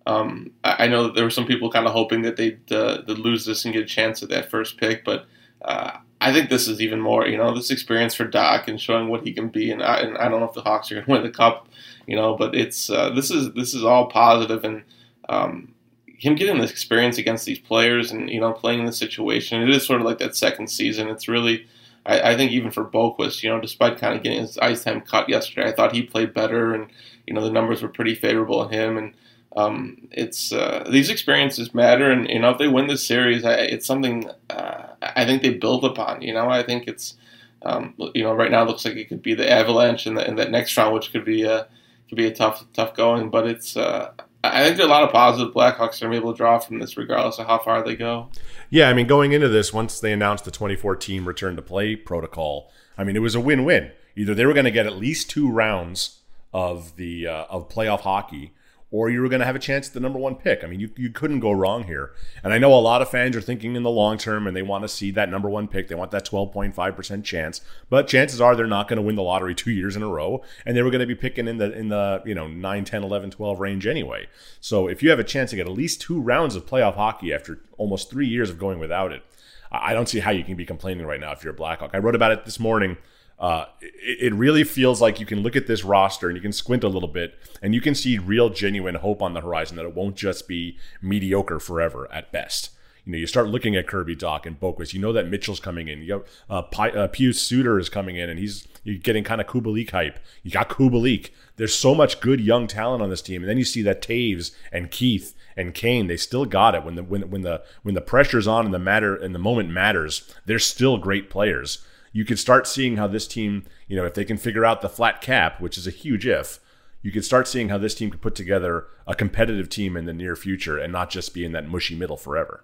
um, 0.07 0.51
I, 0.65 0.85
I 0.85 0.89
know 0.89 1.05
that 1.05 1.15
there 1.15 1.25
were 1.25 1.31
some 1.31 1.47
people 1.47 1.71
kind 1.71 1.87
of 1.87 1.93
hoping 1.93 2.23
that 2.23 2.37
they'd, 2.37 2.73
uh, 2.73 3.03
they'd 3.07 3.19
lose 3.19 3.45
this 3.45 3.65
and 3.65 3.73
get 3.73 3.85
a 3.85 3.87
chance 3.87 4.23
at 4.23 4.29
that 4.31 4.51
first 4.51 4.79
pick, 4.79 5.05
but 5.05 5.27
uh, 5.63 5.99
I 6.29 6.33
think 6.33 6.51
this 6.51 6.69
is 6.69 6.81
even 6.81 7.01
more, 7.01 7.27
you 7.27 7.37
know, 7.37 7.55
this 7.55 7.71
experience 7.71 8.15
for 8.15 8.27
Dach 8.27 8.69
and 8.69 8.81
showing 8.81 9.09
what 9.09 9.27
he 9.27 9.33
can 9.33 9.49
be. 9.49 9.71
And 9.71 9.83
I, 9.83 9.97
and 10.01 10.17
I 10.19 10.29
don't 10.29 10.41
know 10.41 10.49
if 10.49 10.55
the 10.55 10.63
Hawks 10.63 10.91
are 10.91 10.95
going 10.95 11.05
to 11.07 11.11
win 11.13 11.23
the 11.23 11.31
cup, 11.31 11.69
you 12.07 12.17
know, 12.17 12.37
but 12.37 12.55
it's 12.55 12.91
uh, 12.91 13.11
this 13.11 13.31
is 13.31 13.53
this 13.55 13.75
is 13.75 13.85
all 13.85 14.09
positive 14.09 14.65
and. 14.65 14.83
Um, 15.29 15.75
him 16.23 16.37
getting 16.37 16.61
this 16.61 16.71
experience 16.71 17.19
against 17.19 17.45
these 17.47 17.59
players 17.59 18.13
and 18.13 18.31
you 18.31 18.41
know 18.41 18.53
playing 18.53 18.79
in 18.79 18.87
the 18.87 18.93
situation, 18.93 19.61
it 19.61 19.71
is 19.71 19.85
sort 19.85 20.01
of 20.01 20.07
like 20.07 20.19
that 20.19 20.37
second 20.37 20.69
season. 20.69 21.09
It's 21.09 21.27
really, 21.27 21.67
I, 22.07 22.33
I 22.33 22.37
think 22.37 22.53
even 22.53 22.71
for 22.71 22.85
Boqvist, 22.85 23.43
you 23.43 23.51
know, 23.51 23.61
despite 23.61 23.99
kind 23.99 24.15
of 24.15 24.23
getting 24.23 24.41
his 24.41 24.57
ice 24.59 24.85
time 24.85 25.01
cut 25.01 25.29
yesterday, 25.29 25.69
I 25.69 25.73
thought 25.73 25.93
he 25.93 26.03
played 26.03 26.33
better, 26.33 26.75
and 26.75 26.87
you 27.27 27.35
know 27.35 27.43
the 27.43 27.51
numbers 27.51 27.83
were 27.83 27.89
pretty 27.89 28.15
favorable 28.15 28.61
on 28.61 28.73
him. 28.73 28.97
And 28.97 29.15
um, 29.57 30.09
it's 30.13 30.53
uh, 30.53 30.89
these 30.89 31.11
experiences 31.11 31.75
matter, 31.75 32.13
and 32.13 32.29
you 32.29 32.39
know 32.39 32.51
if 32.51 32.59
they 32.59 32.69
win 32.69 32.87
this 32.87 33.05
series, 33.05 33.45
I, 33.45 33.55
it's 33.55 33.87
something 33.87 34.31
uh, 34.49 34.72
I 35.17 35.25
think 35.25 35.43
they 35.43 35.55
build 35.55 35.85
upon. 35.85 36.23
You 36.23 36.35
know, 36.35 36.49
I 36.49 36.63
think 36.63 36.89
it's 36.89 37.15
um, 37.63 37.95
you 38.15 38.23
know 38.23 38.35
right 38.35 38.51
now 38.51 38.63
it 38.63 38.69
looks 38.69 38.85
like 38.85 38.97
it 38.97 39.09
could 39.09 39.23
be 39.23 39.35
the 39.35 39.51
Avalanche 39.51 40.07
in, 40.07 40.15
the, 40.15 40.23
that 40.23 40.51
next 40.51 40.77
round, 40.77 40.95
which 40.95 41.13
could 41.13 41.25
be 41.25 41.45
a 41.45 41.67
could 42.09 42.17
be 42.17 42.27
a 42.27 42.35
tough 42.35 42.65
tough 42.73 42.95
going, 42.95 43.31
but 43.31 43.47
it's. 43.47 43.77
Uh, 43.77 44.13
I 44.45 44.65
think 44.65 44.77
there 44.77 44.87
are 44.87 44.89
a 44.89 44.93
lot 44.93 45.05
of 45.05 45.13
positive 45.13 45.55
Blackhawks 45.55 46.03
are 46.03 46.13
able 46.13 46.33
to 46.33 46.37
draw 46.37 46.59
from 46.59 46.81
this, 46.81 46.97
regardless 46.97 47.39
of 47.39 47.47
how 47.47 47.59
far 47.59 47.85
they 47.85 47.95
go. 47.95 48.29
Yeah, 48.71 48.89
I 48.89 48.93
mean, 48.93 49.07
going 49.07 49.31
into 49.31 49.49
this, 49.49 49.73
once 49.73 50.01
they 50.01 50.13
announced 50.13 50.45
the 50.45 50.51
2014 50.51 51.25
return 51.25 51.55
to 51.55 51.63
play 51.63 51.95
protocol, 51.95 52.69
I 52.99 53.05
mean, 53.05 53.15
it 53.15 53.21
was 53.21 53.37
a 53.37 53.41
win-win. 53.41 53.93
Either 54.17 54.35
they 54.35 54.45
were 54.45 54.53
going 54.53 54.65
to 54.65 54.73
get 54.73 54.85
at 54.85 54.97
least 54.97 55.31
two 55.31 55.49
rounds 55.49 56.23
of 56.53 56.97
the 56.97 57.27
uh, 57.27 57.45
of 57.51 57.69
playoff 57.69 58.01
hockey, 58.01 58.53
or 58.93 59.09
you 59.09 59.23
were 59.23 59.29
going 59.29 59.41
to 59.41 59.47
have 59.47 59.57
a 59.57 59.59
chance 59.59 59.89
at 59.89 59.95
the 59.95 60.01
number 60.01 60.19
one 60.19 60.37
pick. 60.37 60.63
I 60.63 60.67
mean, 60.67 60.79
you, 60.79 60.91
you 60.97 61.09
couldn't 61.09 61.41
go 61.41 61.51
wrong 61.51 61.85
here. 61.85 62.13
And 62.45 62.53
I 62.53 62.59
know 62.59 62.75
a 62.75 62.79
lot 62.79 63.01
of 63.01 63.09
fans 63.09 63.35
are 63.35 63.41
thinking 63.41 63.75
in 63.75 63.83
the 63.83 63.91
long 63.91 64.19
term 64.19 64.47
and 64.47 64.55
they 64.55 64.63
want 64.63 64.85
to 64.85 64.89
see 64.89 65.11
that 65.13 65.31
number 65.31 65.49
one 65.49 65.67
pick. 65.67 65.89
They 65.89 65.95
want 65.95 66.11
that 66.11 66.27
12.5% 66.27 67.25
chance. 67.25 67.63
But 67.89 68.07
chances 68.07 68.39
are 68.39 68.55
they're 68.55 68.67
not 68.67 68.89
going 68.89 68.99
to 68.99 69.03
win 69.03 69.17
the 69.17 69.23
lottery 69.23 69.55
two 69.55 69.71
years 69.71 69.97
in 69.97 70.03
a 70.03 70.09
row. 70.09 70.43
And 70.67 70.77
they 70.77 70.83
were 70.83 70.91
going 70.91 71.01
to 71.01 71.07
be 71.07 71.15
picking 71.15 71.49
in 71.49 71.57
the, 71.57 71.73
in 71.73 71.89
the, 71.89 72.23
you 72.27 72.35
know, 72.35 72.47
9, 72.47 72.85
10, 72.85 73.03
11, 73.03 73.31
12 73.31 73.61
range 73.61 73.87
anyway. 73.87 74.29
So 74.61 74.89
if 74.89 75.03
you 75.03 75.09
have 75.09 75.19
a 75.19 75.25
chance 75.25 75.51
to 75.51 75.57
get 75.57 75.67
at 75.67 75.73
least 75.73 76.03
two 76.03 76.21
rounds 76.21 76.55
of 76.55 76.67
playoff 76.67 76.97
hockey 76.97 77.33
after 77.33 77.61
almost 77.79 78.11
three 78.11 78.29
years 78.29 78.51
of 78.51 78.59
going 78.59 78.79
without 78.79 79.11
it, 79.11 79.25
I 79.71 79.95
don't 79.95 80.09
see 80.09 80.19
how 80.19 80.33
you 80.33 80.45
can 80.45 80.55
be 80.55 80.67
complaining 80.67 81.07
right 81.07 81.19
now 81.19 81.33
if 81.33 81.43
you're 81.43 81.55
a 81.55 81.57
Blackhawk. 81.57 81.93
I 81.95 81.99
wrote 81.99 82.15
about 82.15 82.33
it 82.33 82.45
this 82.45 82.61
morning 82.61 82.99
uh, 83.39 83.67
it, 83.81 84.33
it, 84.33 84.35
really 84.35 84.63
feels 84.63 85.01
like 85.01 85.19
you 85.19 85.27
can 85.27 85.41
look 85.43 85.57
at 85.57 85.67
this 85.67 85.85
roster 85.85 86.29
and 86.29 86.37
you 86.37 86.43
can 86.43 86.53
squint 86.53 86.85
a 86.85 86.89
little 86.89 87.09
bit 87.09 87.35
and 87.61 87.75
you 87.75 87.81
can 87.81 87.95
see 87.95 88.19
real, 88.19 88.51
genuine 88.51 88.95
hope 88.97 89.21
on 89.21 89.35
the 89.35 89.41
horizon 89.41 89.77
that 89.77 89.85
it 89.85 89.95
won't 89.95 90.17
just 90.17 90.47
be 90.47 90.79
mediocre 91.01 91.59
forever 91.59 92.09
at 92.13 92.31
best. 92.31 92.71
You 93.05 93.13
know, 93.13 93.19
you 93.19 93.27
start 93.27 93.49
looking 93.49 93.75
at 93.75 93.89
Kirby 93.89 94.15
Dach 94.15 94.47
and 94.47 94.61
Boqvist. 94.61 94.95
You 94.95 95.01
know 95.01 95.13
that 95.13 95.29
Mitchell's 95.29 95.59
coming 95.59 95.89
in. 95.89 96.03
You 96.03 96.13
have 96.13 96.25
uh, 96.49 96.63
P- 96.63 97.29
uh, 97.29 97.33
Suter 97.33 97.79
is 97.79 97.89
coming 97.89 98.17
in, 98.17 98.31
and 98.31 98.39
he's 98.39 98.69
you're 98.85 98.97
getting 98.97 99.25
kind 99.25 99.41
of 99.41 99.49
Kubalik 99.49 99.91
hype. 99.91 100.21
You 100.45 100.53
got 100.53 100.69
Kubalik. 100.69 101.31
There's 101.57 101.75
so 101.75 101.97
much 101.97 102.21
good 102.21 102.41
young 102.41 102.69
talent 102.69 103.03
on 103.03 103.11
this 103.11 103.23
team, 103.23 103.43
and 103.43 103.51
then 103.51 103.59
you 103.59 103.65
see 103.65 103.83
that 103.83 104.03
Toews 104.03 104.53
and 104.71 104.91
Keith 104.91 105.35
and 105.57 105.75
Kane. 105.75 106.07
They 106.07 106.17
still 106.17 106.45
got 106.45 106.77
it 106.77 106.85
when 106.85 106.95
the 106.95 107.03
when 107.03 107.29
when 107.29 107.43
the 107.43 107.63
when 107.83 107.97
the 107.97 108.01
pressure's 108.01 108.47
on 108.47 108.67
and 108.67 108.75
the 108.75 108.79
matter 108.79 109.17
and 109.17 109.35
the 109.35 109.41
moment 109.41 109.71
matters. 109.71 110.33
They're 110.47 110.61
still 110.61 110.97
great 110.97 111.29
players 111.29 111.85
you 112.13 112.25
could 112.25 112.39
start 112.39 112.67
seeing 112.67 112.97
how 112.97 113.07
this 113.07 113.27
team, 113.27 113.65
you 113.89 113.97
know, 113.97 114.05
if 114.05 114.15
they 114.15 114.25
can 114.25 114.37
figure 114.37 114.65
out 114.65 114.83
the 114.83 114.89
flat 114.89 115.21
cap, 115.21 115.61
which 115.61 115.79
is 115.79 115.87
a 115.87 115.91
huge 115.91 116.27
if, 116.27 116.61
you 117.03 117.11
could 117.11 117.25
start 117.25 117.49
seeing 117.49 117.69
how 117.69 117.79
this 117.79 117.95
team 117.95 118.11
could 118.11 118.21
put 118.21 118.35
together 118.35 118.87
a 119.07 119.15
competitive 119.15 119.69
team 119.69 119.97
in 119.97 120.05
the 120.05 120.13
near 120.13 120.37
future 120.37 120.79
and 120.79 120.93
not 120.93 121.11
just 121.11 121.35
be 121.35 121.45
in 121.45 121.53
that 121.53 121.69
mushy 121.69 121.97
middle 121.97 122.17
forever. 122.17 122.63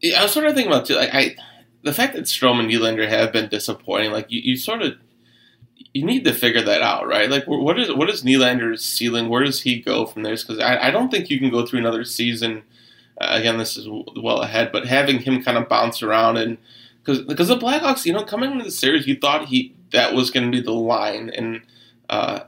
Yeah, 0.00 0.20
I 0.20 0.22
was 0.24 0.32
sort 0.32 0.46
of 0.46 0.54
thinking 0.54 0.72
about 0.72 0.86
too, 0.86 0.96
like 0.96 1.14
I, 1.14 1.36
the 1.82 1.92
fact 1.92 2.14
that 2.14 2.24
Strome 2.24 2.58
and 2.58 2.70
Nylander 2.70 3.08
have 3.08 3.32
been 3.32 3.48
disappointing. 3.48 4.10
Like 4.10 4.30
you, 4.30 4.40
you 4.42 4.56
sort 4.56 4.82
of 4.82 4.94
you 5.92 6.04
need 6.04 6.24
to 6.24 6.32
figure 6.32 6.62
that 6.62 6.82
out, 6.82 7.06
right? 7.06 7.30
Like, 7.30 7.44
what 7.46 7.78
is 7.78 7.92
what 7.92 8.10
is 8.10 8.24
Nylander's 8.24 8.84
ceiling? 8.84 9.28
Where 9.28 9.44
does 9.44 9.62
he 9.62 9.80
go 9.80 10.06
from 10.06 10.24
there? 10.24 10.34
Because 10.34 10.58
I, 10.58 10.88
I 10.88 10.90
don't 10.90 11.10
think 11.10 11.30
you 11.30 11.38
can 11.38 11.50
go 11.50 11.64
through 11.64 11.78
another 11.78 12.04
season. 12.04 12.64
Uh, 13.20 13.28
again, 13.30 13.58
this 13.58 13.76
is 13.76 13.86
well 14.16 14.40
ahead, 14.40 14.72
but 14.72 14.86
having 14.86 15.20
him 15.20 15.42
kind 15.42 15.56
of 15.56 15.68
bounce 15.68 16.02
around 16.02 16.36
and 16.36 16.58
because 17.04 17.22
because 17.22 17.48
the 17.48 17.56
Blackhawks, 17.56 18.06
you 18.06 18.12
know, 18.12 18.24
coming 18.24 18.52
into 18.52 18.64
the 18.64 18.70
series, 18.70 19.06
you 19.06 19.16
thought 19.16 19.46
he 19.46 19.74
that 19.92 20.14
was 20.14 20.30
going 20.30 20.50
to 20.50 20.56
be 20.56 20.62
the 20.62 20.72
line, 20.72 21.30
and 21.30 21.60
uh, 22.08 22.40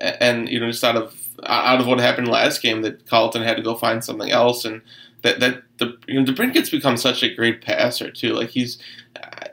and 0.00 0.48
you 0.48 0.60
know, 0.60 0.70
just 0.70 0.84
out 0.84 0.96
of 0.96 1.16
out 1.44 1.80
of 1.80 1.86
what 1.86 1.98
happened 1.98 2.28
last 2.28 2.62
game, 2.62 2.82
that 2.82 3.06
Colliton 3.06 3.42
had 3.42 3.56
to 3.56 3.62
go 3.62 3.74
find 3.74 4.04
something 4.04 4.30
else, 4.30 4.64
and 4.64 4.82
that 5.22 5.40
that 5.40 5.62
the 5.78 5.96
you 6.06 6.22
know 6.22 6.32
become 6.32 6.96
such 6.96 7.22
a 7.22 7.34
great 7.34 7.62
passer 7.62 8.10
too. 8.10 8.34
Like 8.34 8.50
he's, 8.50 8.78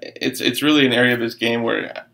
it's 0.01 0.41
it's 0.41 0.61
really 0.61 0.85
an 0.85 0.93
area 0.93 1.13
of 1.13 1.21
his 1.21 1.35
game 1.35 1.63
where. 1.63 2.05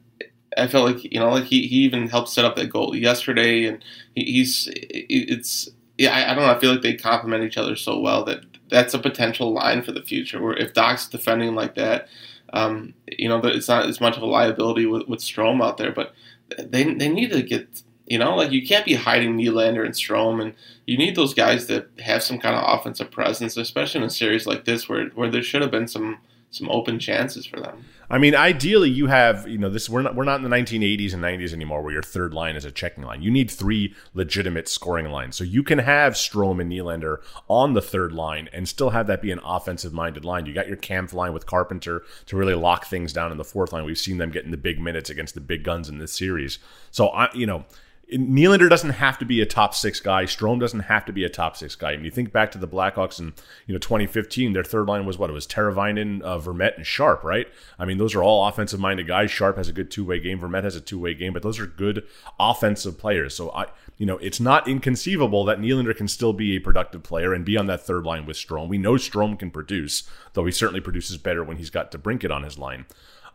I 0.58 0.68
felt 0.68 0.86
like 0.86 1.06
you 1.06 1.18
know, 1.18 1.30
like 1.30 1.46
he, 1.46 1.66
he 1.66 1.78
even 1.78 2.10
helped 2.10 2.28
set 2.28 2.44
up 2.44 2.58
that 2.58 2.70
goal 2.70 2.94
yesterday, 2.94 3.64
and 3.64 3.82
he, 4.16 4.26
he's 4.26 4.68
it's 4.76 5.70
yeah. 5.98 6.14
I, 6.14 6.32
I 6.32 6.36
don't 6.36 6.44
know. 6.46 6.52
I 6.52 6.60
feel 6.60 6.74
like 6.74 6.82
they 6.82 6.94
complement 6.94 7.46
each 7.46 7.58
other 7.58 7.78
so 7.78 7.98
well 7.98 8.26
that 8.26 8.44
that's 8.72 8.96
a 8.96 9.00
potential 9.00 9.54
line 9.54 9.84
for 9.84 9.92
the 9.92 10.02
future. 10.02 10.42
Where 10.42 10.58
if 10.58 10.74
Dach's 10.74 11.08
defending 11.08 11.54
like 11.54 11.76
that, 11.76 12.08
um, 12.54 12.94
you 13.08 13.30
know, 13.30 13.40
it's 13.44 13.68
not 13.68 13.88
as 13.88 14.02
much 14.02 14.18
of 14.18 14.24
a 14.24 14.26
liability 14.26 14.86
with, 14.88 15.08
with 15.08 15.20
Strome 15.20 15.64
out 15.64 15.78
there. 15.78 15.92
But 15.92 16.14
they 16.58 16.94
they 16.96 17.10
need 17.10 17.32
to 17.32 17.44
get 17.44 17.84
you 18.08 18.18
know, 18.18 18.36
like 18.36 18.52
you 18.52 18.68
can't 18.68 18.86
be 18.86 18.96
hiding 18.96 19.38
Nylander 19.38 19.86
and 19.86 19.94
Strome, 19.94 20.42
and 20.42 20.54
you 20.86 20.98
need 20.98 21.16
those 21.16 21.34
guys 21.34 21.68
that 21.68 21.88
have 22.00 22.22
some 22.22 22.40
kind 22.40 22.56
of 22.56 22.80
offensive 22.80 23.10
presence, 23.10 23.56
especially 23.56 24.02
in 24.02 24.08
a 24.08 24.10
series 24.10 24.46
like 24.46 24.66
this 24.66 24.90
where 24.90 25.08
where 25.10 25.30
there 25.30 25.42
should 25.42 25.62
have 25.62 25.72
been 25.72 25.88
some 25.88 26.18
some 26.52 26.70
open 26.70 27.00
chances 27.00 27.46
for 27.46 27.60
them. 27.62 27.86
I 28.10 28.18
mean, 28.18 28.36
ideally, 28.36 28.90
you 28.90 29.08
have 29.08 29.48
you 29.48 29.58
know 29.58 29.70
this. 29.70 29.90
We're 29.90 30.02
not 30.02 30.16
we're 30.16 30.26
not 30.26 30.44
in 30.44 30.50
the 30.50 30.56
1980s 30.56 31.14
and 31.14 31.24
90s 31.24 31.54
anymore, 31.54 31.82
where 31.82 31.94
your 31.94 32.04
third 32.04 32.34
line 32.34 32.58
is 32.58 32.66
a 32.66 32.72
checking 32.72 33.06
line. 33.06 33.22
You 33.22 33.32
need 33.32 33.50
three 33.50 33.96
legitimate 34.14 34.68
scoring 34.68 35.10
lines, 35.10 35.38
so 35.38 35.46
you 35.46 35.64
can 35.64 35.80
have 35.80 36.14
Strome 36.14 36.60
and 36.60 36.70
Nylander 36.70 37.20
on 37.48 37.74
the 37.74 37.82
third 37.82 38.12
line 38.12 38.50
and 38.52 38.68
still 38.68 38.90
have 38.90 39.08
that 39.08 39.22
be 39.22 39.32
an 39.32 39.40
offensive 39.46 39.94
minded 39.94 40.26
line. 40.26 40.46
You 40.46 40.54
got 40.54 40.68
your 40.68 40.76
Kampf 40.76 41.14
line 41.14 41.32
with 41.32 41.46
Carpenter 41.46 42.04
to 42.26 42.36
really 42.36 42.54
lock 42.54 42.86
things 42.86 43.14
down 43.14 43.32
in 43.32 43.38
the 43.38 43.46
fourth 43.46 43.72
line. 43.72 43.86
We've 43.86 43.98
seen 43.98 44.18
them 44.18 44.30
getting 44.30 44.52
the 44.52 44.58
big 44.58 44.80
minutes 44.80 45.10
against 45.10 45.34
the 45.34 45.42
big 45.42 45.64
guns 45.64 45.88
in 45.88 46.00
this 46.00 46.12
series. 46.12 46.60
So 46.92 47.08
I, 47.08 47.30
you 47.34 47.46
know 47.46 47.66
Nylander 48.12 48.70
doesn't 48.70 48.92
have 48.92 49.18
to 49.20 49.26
be 49.26 49.40
a 49.40 49.46
top 49.46 49.74
six 49.74 50.02
guy. 50.02 50.26
Strome 50.26 50.60
doesn't 50.60 50.82
have 50.82 51.06
to 51.06 51.14
be 51.14 51.24
a 51.24 51.30
top 51.30 51.56
six 51.56 51.76
guy. 51.76 51.94
And 51.94 52.04
you 52.04 52.12
think 52.12 52.34
back 52.34 52.52
to 52.52 52.58
the 52.58 52.68
Blackhawks 52.68 53.20
in 53.20 53.34
you 53.68 53.74
know 53.74 53.80
2015, 53.80 54.52
their 54.52 54.64
third 54.64 54.88
line 54.88 55.06
was 55.06 55.18
what 55.18 55.30
it 55.30 55.34
was 55.34 55.48
Teravainen, 55.48 56.22
uh, 56.22 56.38
Vermette, 56.38 56.76
and 56.76 56.86
Sharp, 56.86 57.24
right? 57.24 57.48
I 57.80 57.86
mean, 57.86 57.98
those 57.98 58.14
are 58.14 58.24
all 58.24 58.48
offensive 58.48 58.80
minded 58.80 59.08
guys. 59.08 59.32
Sharp 59.32 59.56
has 59.58 59.70
a 59.70 59.74
good 59.74 59.90
two 59.90 60.04
way 60.04 60.20
game. 60.20 60.40
Vermette 60.40 60.66
has 60.66 60.76
a 60.76 60.82
two 60.82 61.00
way 61.00 61.14
game, 61.14 61.32
but 61.32 61.42
those 61.42 61.60
are 61.60 61.66
good 61.66 62.06
offensive 62.40 62.98
players. 62.98 63.34
So 63.34 63.52
I, 63.52 63.68
you 63.98 64.06
know, 64.06 64.18
it's 64.18 64.40
not 64.40 64.68
inconceivable 64.68 65.46
that 65.46 65.60
Nylander 65.60 65.96
can 65.96 66.08
still 66.08 66.34
be 66.34 66.56
a 66.56 66.60
productive 66.60 67.04
player 67.04 67.34
and 67.34 67.46
be 67.46 67.56
on 67.56 67.68
that 67.68 67.82
third 67.82 68.04
line 68.04 68.26
with 68.26 68.36
Strome. 68.36 68.68
We 68.68 68.78
know 68.78 68.94
Strome 68.94 69.40
can 69.40 69.52
produce, 69.52 70.04
though 70.34 70.46
he 70.46 70.52
certainly 70.52 70.82
produces 70.82 71.18
better 71.18 71.44
when 71.44 71.58
he's 71.58 71.70
got 71.70 71.92
DeBrincat 71.92 72.32
on 72.32 72.44
his 72.44 72.58
line. 72.58 72.86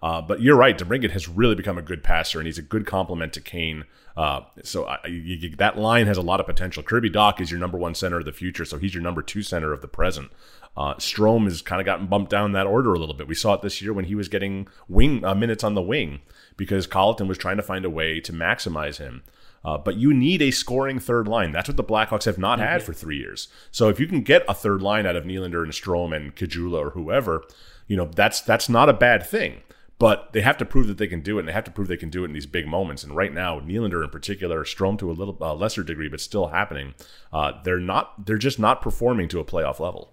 Uh, 0.03 0.21
but 0.21 0.41
you're 0.41 0.57
right, 0.57 0.79
DeBrincat 0.79 1.11
has 1.11 1.29
really 1.29 1.55
become 1.55 1.79
a 1.79 1.83
good 1.83 2.05
passer, 2.05 2.39
and 2.39 2.47
he's 2.47 2.59
a 2.59 2.63
good 2.63 2.87
complement 2.87 3.33
to 3.33 3.41
Kane. 3.41 3.85
Uh, 4.17 4.43
so 4.63 4.85
I, 4.85 5.07
you, 5.07 5.51
that 5.57 5.79
line 5.79 6.07
has 6.07 6.17
a 6.17 6.23
lot 6.23 6.41
of 6.41 6.47
potential. 6.47 6.83
Kirby 6.83 7.11
Dach 7.11 7.41
is 7.41 7.51
your 7.51 7.61
number 7.61 7.77
one 7.77 7.95
center 7.95 8.19
of 8.19 8.25
the 8.25 8.33
future, 8.33 8.65
so 8.65 8.79
he's 8.79 8.95
your 8.95 9.03
number 9.03 9.23
two 9.23 9.43
center 9.43 9.73
of 9.73 9.83
the 9.83 9.89
present. 9.89 10.31
Uh, 10.77 10.95
Strome 10.95 11.45
has 11.45 11.63
kind 11.63 11.81
of 11.81 11.87
gotten 11.87 12.07
bumped 12.07 12.31
down 12.31 12.53
that 12.53 12.67
order 12.67 12.93
a 12.93 12.99
little 12.99 13.15
bit. 13.15 13.29
We 13.29 13.35
saw 13.35 13.55
it 13.55 13.63
this 13.63 13.81
year 13.81 13.93
when 13.93 14.05
he 14.07 14.15
was 14.15 14.29
getting 14.29 14.69
wing 14.89 15.25
uh, 15.25 15.35
minutes 15.35 15.65
on 15.65 15.75
the 15.75 15.83
wing 15.83 16.21
because 16.57 16.87
Colliton 16.87 17.29
was 17.29 17.39
trying 17.39 17.57
to 17.57 17.63
find 17.63 17.85
a 17.85 17.91
way 17.91 18.21
to 18.21 18.33
maximize 18.33 18.99
him. 18.99 19.23
Uh, 19.65 19.77
but 19.77 19.97
you 19.97 20.15
need 20.15 20.43
a 20.43 20.51
scoring 20.51 20.99
third 20.99 21.27
line. 21.27 21.51
That's 21.51 21.69
what 21.69 21.77
the 21.77 21.83
Blackhawks 21.83 22.25
have 22.25 22.39
not 22.39 22.61
had 22.61 22.83
for 22.83 22.93
three 22.93 23.17
years. 23.17 23.49
So 23.73 23.89
if 23.89 23.99
you 23.99 24.07
can 24.07 24.21
get 24.21 24.45
a 24.49 24.55
third 24.55 24.81
line 24.81 25.07
out 25.07 25.17
of 25.17 25.25
Nylander 25.25 25.65
and 25.65 25.73
Strome 25.73 26.15
and 26.15 26.37
Kajula 26.37 26.79
or 26.79 26.91
whoever, 26.91 27.43
you 27.89 27.97
know 27.97 28.05
that's 28.15 28.41
that's 28.41 28.69
not 28.69 28.89
a 28.89 28.93
bad 28.93 29.27
thing. 29.27 29.63
But 29.99 30.35
they 30.35 30.43
have 30.43 30.59
to 30.59 30.67
prove 30.67 30.89
that 30.89 30.99
they 30.99 31.07
can 31.07 31.23
do 31.23 31.39
it, 31.39 31.41
and 31.41 31.49
they 31.49 31.53
have 31.53 31.65
to 31.65 31.71
prove 31.71 31.89
they 31.89 31.97
can 31.97 32.11
do 32.11 32.23
it 32.23 32.27
in 32.27 32.33
these 32.35 32.47
big 32.47 32.67
moments. 32.67 33.03
And 33.03 33.17
right 33.17 33.33
now, 33.33 33.61
Nylander 33.61 34.05
in 34.05 34.11
particular, 34.11 34.63
Strome 34.65 34.99
to 34.99 35.11
a 35.11 35.13
little 35.13 35.39
uh, 35.41 35.55
lesser 35.55 35.83
degree, 35.83 36.09
but 36.09 36.21
still 36.21 36.49
happening. 36.49 36.95
Uh, 37.33 37.53
they're 37.65 37.81
not. 37.81 38.27
They're 38.27 38.37
just 38.37 38.59
not 38.59 38.83
performing 38.83 39.29
to 39.29 39.41
a 39.41 39.45
playoff 39.45 39.81
level. 39.81 40.13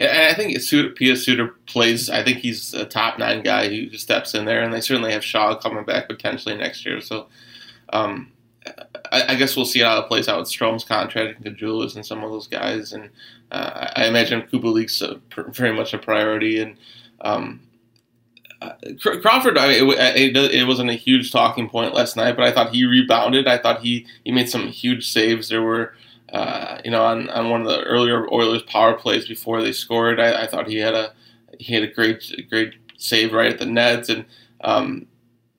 I 0.00 0.34
think 0.34 0.56
Pius 0.98 1.24
Suter 1.24 1.48
plays. 1.66 2.08
I 2.08 2.24
think 2.24 2.38
he's 2.38 2.72
a 2.74 2.86
top 2.86 3.18
nine 3.18 3.42
guy 3.42 3.68
who 3.68 3.96
steps 3.96 4.34
in 4.34 4.46
there, 4.46 4.62
and 4.62 4.72
they 4.72 4.80
certainly 4.80 5.12
have 5.12 5.24
Shaw 5.24 5.54
coming 5.56 5.84
back 5.84 6.08
potentially 6.08 6.56
next 6.56 6.84
year. 6.86 7.00
So, 7.00 7.26
um, 7.92 8.32
I, 9.12 9.32
I, 9.32 9.34
guess 9.34 9.56
we'll 9.56 9.66
see 9.66 9.80
how 9.80 9.98
it 9.98 10.08
plays 10.08 10.28
out 10.28 10.38
with 10.38 10.48
Strome's 10.48 10.84
contract 10.84 11.44
and 11.44 11.56
Julius 11.56 11.96
and 11.96 12.06
some 12.06 12.24
of 12.24 12.30
those 12.30 12.46
guys. 12.46 12.92
And 12.92 13.10
uh, 13.50 13.88
I 13.96 14.06
imagine 14.06 14.42
Kubalik's 14.42 15.02
very 15.54 15.74
much 15.74 15.92
a 15.92 15.98
priority. 15.98 16.60
And 16.60 16.76
um, 17.20 17.60
Crawford, 19.00 19.56
I 19.56 19.72
it, 19.72 20.36
it, 20.36 20.36
it, 20.36 20.66
wasn't 20.66 20.90
a 20.90 20.94
huge 20.94 21.32
talking 21.32 21.68
point 21.68 21.94
last 21.94 22.16
night, 22.16 22.36
but 22.36 22.44
I 22.44 22.52
thought 22.52 22.74
he 22.74 22.84
rebounded. 22.84 23.48
I 23.48 23.56
thought 23.56 23.80
he, 23.80 24.06
he 24.24 24.32
made 24.32 24.50
some 24.50 24.68
huge 24.68 25.10
saves. 25.10 25.48
There 25.48 25.62
were, 25.62 25.94
uh, 26.30 26.78
you 26.84 26.90
know, 26.90 27.02
on, 27.02 27.30
on 27.30 27.48
one 27.48 27.62
of 27.62 27.68
the 27.68 27.82
earlier 27.82 28.30
Oilers 28.30 28.62
power 28.62 28.94
plays 28.94 29.26
before 29.26 29.62
they 29.62 29.72
scored, 29.72 30.20
I, 30.20 30.42
I, 30.42 30.46
thought 30.46 30.68
he 30.68 30.76
had 30.76 30.94
a 30.94 31.12
he 31.58 31.74
had 31.74 31.82
a 31.82 31.86
great 31.86 32.48
great 32.50 32.74
save 32.98 33.32
right 33.32 33.50
at 33.50 33.58
the 33.58 33.66
nets, 33.66 34.10
and 34.10 34.26
um, 34.60 35.06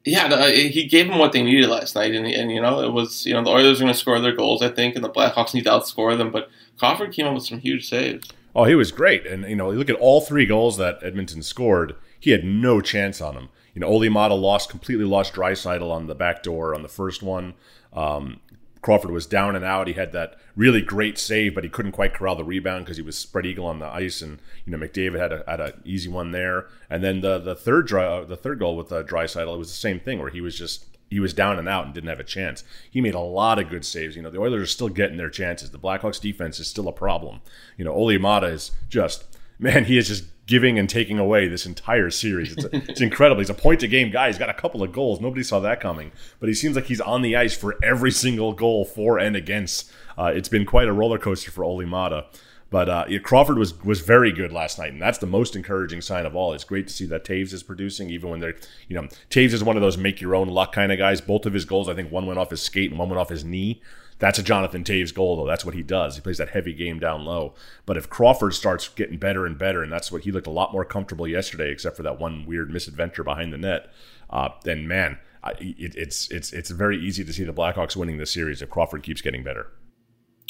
yeah, 0.06 0.50
he 0.50 0.86
gave 0.86 1.08
them 1.08 1.18
what 1.18 1.32
they 1.32 1.42
needed 1.42 1.70
last 1.70 1.96
night, 1.96 2.14
and, 2.14 2.28
and 2.28 2.52
you 2.52 2.62
know 2.62 2.82
it 2.82 2.94
was 2.94 3.26
you 3.26 3.34
know 3.34 3.44
the 3.44 3.50
Oilers 3.50 3.80
are 3.80 3.84
going 3.84 3.94
to 3.94 4.00
score 4.00 4.20
their 4.20 4.36
goals, 4.36 4.62
I 4.62 4.70
think, 4.70 4.96
and 4.96 5.04
the 5.04 5.10
Blackhawks 5.10 5.56
need 5.56 5.64
to 5.64 5.72
outscore 5.72 6.16
them, 6.16 6.32
but 6.32 6.50
Crawford 6.78 7.14
came 7.14 7.26
up 7.26 7.34
with 7.34 7.46
some 7.46 7.60
huge 7.60 7.90
saves. 7.90 8.30
Oh, 8.56 8.66
he 8.66 8.76
was 8.76 8.92
great, 8.92 9.26
and 9.26 9.44
you 9.50 9.56
know, 9.56 9.72
you 9.72 9.80
look 9.80 9.90
at 9.90 9.96
all 9.96 10.22
three 10.22 10.46
goals 10.46 10.78
that 10.78 11.00
Edmonton 11.02 11.42
scored 11.42 11.96
he 12.22 12.32
had 12.32 12.46
no 12.46 12.80
chance 12.80 13.20
on 13.20 13.36
him. 13.36 13.50
You 13.74 13.82
know, 13.82 13.88
Olli 13.88 14.08
Maatta 14.10 14.36
lost 14.36 14.70
completely 14.70 15.06
lost 15.06 15.34
Draisaitl 15.34 15.92
on 15.92 16.08
the 16.08 16.16
back 16.16 16.44
door 16.44 16.74
on 16.74 16.84
the 16.84 16.90
first 16.90 17.22
one. 17.22 17.56
Um, 17.92 18.40
Crawford 18.82 19.12
was 19.12 19.26
down 19.26 19.56
and 19.56 19.66
out. 19.66 19.88
He 19.88 19.94
had 19.94 20.12
that 20.14 20.38
really 20.56 20.82
great 20.82 21.18
save, 21.18 21.54
but 21.56 21.64
he 21.64 21.70
couldn't 21.70 21.92
quite 21.92 22.14
corral 22.14 22.36
the 22.36 22.44
rebound 22.44 22.86
because 22.86 22.98
he 22.98 23.04
was 23.04 23.18
spread 23.18 23.46
eagle 23.46 23.66
on 23.66 23.80
the 23.80 23.88
ice. 23.88 24.22
And 24.22 24.40
you 24.66 24.72
know, 24.72 24.78
McDavid 24.78 25.20
had 25.20 25.32
a 25.32 25.44
had 25.48 25.60
an 25.60 25.74
easy 25.84 26.10
one 26.10 26.32
there. 26.32 26.68
And 26.90 27.04
then 27.04 27.22
the 27.22 27.40
the 27.40 27.56
third 27.56 27.88
dry, 27.88 28.06
uh, 28.06 28.24
the 28.24 28.38
third 28.38 28.60
goal 28.60 28.76
with 28.76 28.92
uh, 28.92 29.04
Draisaitl, 29.04 29.54
it 29.54 29.60
was 29.60 29.70
the 29.70 29.76
same 29.76 30.00
thing 30.00 30.20
where 30.20 30.30
he 30.30 30.42
was 30.42 30.58
just 30.58 30.86
he 31.10 31.20
was 31.20 31.34
down 31.34 31.60
and 31.60 31.68
out 31.68 31.86
and 31.86 31.94
didn't 31.94 32.10
have 32.10 32.20
a 32.20 32.26
chance. 32.26 32.64
He 32.90 33.02
made 33.02 33.16
a 33.16 33.20
lot 33.20 33.60
of 33.60 33.70
good 33.70 33.86
saves. 33.86 34.16
You 34.16 34.22
know, 34.22 34.32
the 34.32 34.40
Oilers 34.40 34.64
are 34.64 34.68
still 34.68 34.90
getting 34.90 35.18
their 35.18 35.30
chances. 35.30 35.72
The 35.72 35.80
Blackhawks 35.80 36.22
defense 36.22 36.60
is 36.60 36.68
still 36.68 36.88
a 36.88 36.94
problem. 36.94 37.42
You 37.78 37.86
know, 37.86 37.94
Olli 37.94 38.18
Maatta 38.18 38.48
is 38.48 38.72
just 38.90 39.26
man, 39.60 39.86
he 39.86 39.98
is 39.98 40.08
just 40.08 40.26
giving 40.52 40.78
and 40.78 40.90
taking 40.90 41.18
away 41.18 41.48
this 41.48 41.66
entire 41.66 42.10
series. 42.10 42.52
It's, 42.52 42.66
it's 42.90 43.00
incredible. 43.00 43.40
He's 43.40 43.50
a 43.50 43.54
point 43.54 43.82
a 43.84 43.88
game 43.88 44.12
guy. 44.12 44.28
He's 44.28 44.38
got 44.38 44.50
a 44.50 44.54
couple 44.54 44.84
of 44.84 44.92
goals. 44.92 45.22
Nobody 45.22 45.44
saw 45.44 45.62
that 45.62 45.80
coming, 45.80 46.12
but 46.42 46.50
he 46.50 46.54
seems 46.54 46.76
like 46.76 46.88
he's 46.88 47.00
on 47.00 47.22
the 47.22 47.38
ice 47.38 47.56
for 47.56 47.78
every 47.82 48.12
single 48.12 48.52
goal 48.52 48.84
for 48.84 49.18
and 49.18 49.38
against. 49.38 49.90
Uh, 50.18 50.26
it's 50.36 50.50
been 50.50 50.66
quite 50.66 50.90
a 50.90 50.94
roller 50.94 51.18
coaster 51.18 51.52
for 51.52 51.64
Olli 51.64 51.86
Maatta. 51.86 52.26
But 52.72 52.90
uh, 52.90 53.06
Crawford 53.22 53.58
was 53.58 53.78
was 53.84 54.00
very 54.00 54.32
good 54.32 54.54
last 54.54 54.80
night, 54.80 54.94
and 54.94 55.02
that's 55.02 55.18
the 55.18 55.28
most 55.28 55.58
encouraging 55.58 56.00
sign 56.02 56.26
of 56.26 56.38
all. 56.38 56.54
It's 56.54 56.64
great 56.64 56.88
to 56.88 56.94
see 56.94 57.06
that 57.08 57.26
Toews 57.26 57.54
is 57.54 57.64
producing, 57.64 58.10
even 58.10 58.30
when 58.30 58.40
they're, 58.40 58.56
you 58.88 58.96
know, 58.96 59.10
Toews 59.30 59.52
is 59.52 59.64
one 59.64 59.76
of 59.76 59.82
those 59.82 59.98
make 59.98 60.22
your 60.22 60.34
own 60.34 60.48
luck 60.48 60.72
kind 60.72 60.90
of 60.90 60.98
guys. 60.98 61.20
Both 61.20 61.46
of 61.46 61.54
his 61.54 61.66
goals, 61.66 61.90
I 61.90 61.94
think 61.94 62.12
one 62.12 62.26
went 62.26 62.40
off 62.40 62.50
his 62.50 62.62
skate 62.62 62.90
and 62.90 62.98
one 62.98 63.10
went 63.10 63.20
off 63.20 63.28
his 63.28 63.44
knee. 63.44 63.82
That's 64.20 64.40
a 64.40 64.44
Jonathan 64.44 64.86
Toews 64.86 65.14
goal, 65.14 65.36
though. 65.36 65.48
That's 65.48 65.66
what 65.66 65.74
he 65.74 65.84
does. 65.84 66.16
He 66.16 66.22
plays 66.22 66.38
that 66.38 66.52
heavy 66.52 66.74
game 66.74 66.98
down 66.98 67.26
low. 67.26 67.56
But 67.86 67.98
if 67.98 68.10
Crawford 68.10 68.54
starts 68.54 68.88
getting 68.88 69.18
better 69.18 69.46
and 69.46 69.58
better, 69.58 69.84
and 69.84 69.92
that's 69.92 70.12
what 70.12 70.22
he 70.24 70.32
looked 70.32 70.48
a 70.48 70.52
lot 70.52 70.72
more 70.72 70.86
comfortable 70.86 71.28
yesterday, 71.28 71.72
except 71.72 71.98
for 71.98 72.04
that 72.04 72.20
one 72.20 72.46
weird 72.46 72.72
misadventure 72.72 73.24
behind 73.24 73.52
the 73.52 73.58
net, 73.58 73.92
uh, 74.30 74.50
then 74.64 74.88
man, 74.88 75.18
it, 75.60 75.96
it's 75.96 76.30
it's 76.32 76.54
it's 76.54 76.70
very 76.70 76.98
easy 77.04 77.26
to 77.26 77.34
see 77.34 77.44
the 77.44 77.52
Blackhawks 77.52 77.98
winning 77.98 78.18
this 78.18 78.32
series 78.32 78.62
if 78.62 78.70
Crawford 78.70 79.04
keeps 79.04 79.22
getting 79.22 79.44
better. 79.44 79.68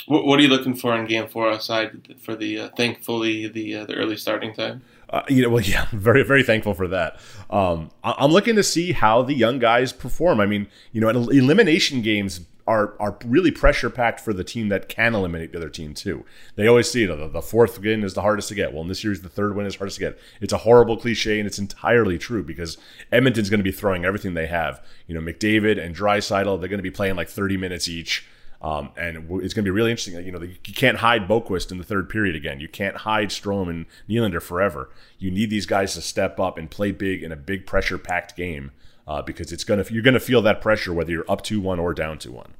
What, 0.08 0.26
what 0.26 0.40
are 0.40 0.42
you 0.42 0.50
looking 0.50 0.76
for 0.76 0.96
in 0.96 1.06
Game 1.06 1.28
Four 1.28 1.50
aside 1.50 2.16
for 2.22 2.36
the 2.36 2.60
uh, 2.60 2.70
thankfully 2.70 3.48
the 3.48 3.78
uh, 3.78 3.86
the 3.86 3.96
early 3.96 4.18
starting 4.18 4.54
time? 4.54 4.82
Uh, 5.10 5.24
you 5.28 5.42
know, 5.42 5.50
well, 5.50 5.62
yeah, 5.66 5.88
very, 5.92 6.24
very 6.24 6.44
thankful 6.44 6.74
for 6.74 6.88
that. 6.88 7.20
Um, 7.50 7.92
I- 8.04 8.24
am 8.24 8.32
looking 8.32 8.56
to 8.56 8.64
see 8.64 8.94
how 8.94 9.22
the 9.22 9.34
young 9.34 9.60
guys 9.60 9.92
perform. 9.94 10.40
I 10.40 10.46
mean, 10.46 10.68
you 10.92 11.02
know, 11.02 11.10
elimination 11.10 12.02
games 12.02 12.42
are 12.68 12.96
are 13.00 13.18
really 13.26 13.52
pressure 13.52 13.90
packed 13.90 14.20
for 14.20 14.34
the 14.34 14.44
team 14.44 14.70
that 14.70 14.88
can 14.88 15.16
eliminate 15.16 15.52
the 15.52 15.58
other 15.58 15.70
team 15.70 15.94
too. 15.94 16.24
They 16.56 16.68
always 16.68 16.90
see. 16.90 17.02
You 17.02 17.08
know, 17.08 17.18
the, 17.18 17.28
the 17.28 17.42
fourth 17.42 17.80
win 17.80 18.04
is 18.04 18.14
the 18.14 18.22
hardest 18.22 18.50
to 18.50 18.56
get. 18.56 18.72
Well, 18.72 18.84
in 18.84 18.88
this 18.88 19.02
series, 19.02 19.22
the 19.22 19.30
third 19.30 19.56
win 19.56 19.66
is 19.66 19.76
hardest 19.76 19.98
to 19.98 20.02
get. 20.02 20.20
It's 20.40 20.54
a 20.54 20.60
horrible 20.60 20.98
cliche, 20.98 21.40
and 21.40 21.48
it's 21.48 21.60
entirely 21.60 22.18
true 22.18 22.44
because 22.44 22.78
Edmonton's 23.12 23.50
going 23.50 23.60
to 23.60 23.64
be 23.64 23.72
throwing 23.72 24.06
everything 24.06 24.34
they 24.34 24.48
have. 24.48 24.84
You 25.08 25.16
know, 25.16 25.22
McDavid 25.22 25.84
and 25.84 25.96
Draisaitl, 25.96 26.60
they're 26.60 26.70
going 26.70 26.80
to 26.80 26.84
be 26.84 26.92
playing 26.92 27.16
like 27.16 27.30
30 27.30 27.58
minutes 27.58 27.90
each. 27.90 28.26
Um, 28.62 28.92
and 28.96 29.18
it's 29.42 29.56
going 29.56 29.64
to 29.64 29.68
be 29.68 29.72
really 29.72 29.90
interesting. 29.90 30.24
You 30.24 30.32
know, 30.32 30.42
you 30.42 30.74
can't 30.76 30.98
hide 30.98 31.28
Boqvist 31.28 31.72
in 31.72 31.80
the 31.80 31.84
third 31.84 32.10
period 32.10 32.36
again. 32.36 32.60
You 32.60 32.68
can't 32.68 32.98
hide 32.98 33.30
Strome 33.30 33.70
and 33.70 33.86
Nylander 34.08 34.42
forever. 34.42 34.92
You 35.18 35.32
need 35.32 35.50
these 35.50 35.66
guys 35.66 35.96
to 35.96 36.02
step 36.02 36.40
up 36.40 36.60
and 36.60 36.70
play 36.70 36.92
big 36.92 37.24
in 37.24 37.32
a 37.32 37.36
big 37.36 37.66
pressure 37.66 37.98
packed 37.98 38.36
game 38.36 38.72
uh, 39.08 39.22
because 39.22 39.52
it's 39.52 39.64
gonna 39.64 39.84
you're 39.90 40.04
gonna 40.04 40.20
feel 40.20 40.42
that 40.44 40.62
pressure 40.62 40.94
whether 40.94 41.12
you're 41.12 41.30
up 41.30 41.42
to 41.44 41.60
one 41.60 41.80
or 41.80 41.94
down 41.94 42.18
to 42.20 42.32
one. 42.32 42.54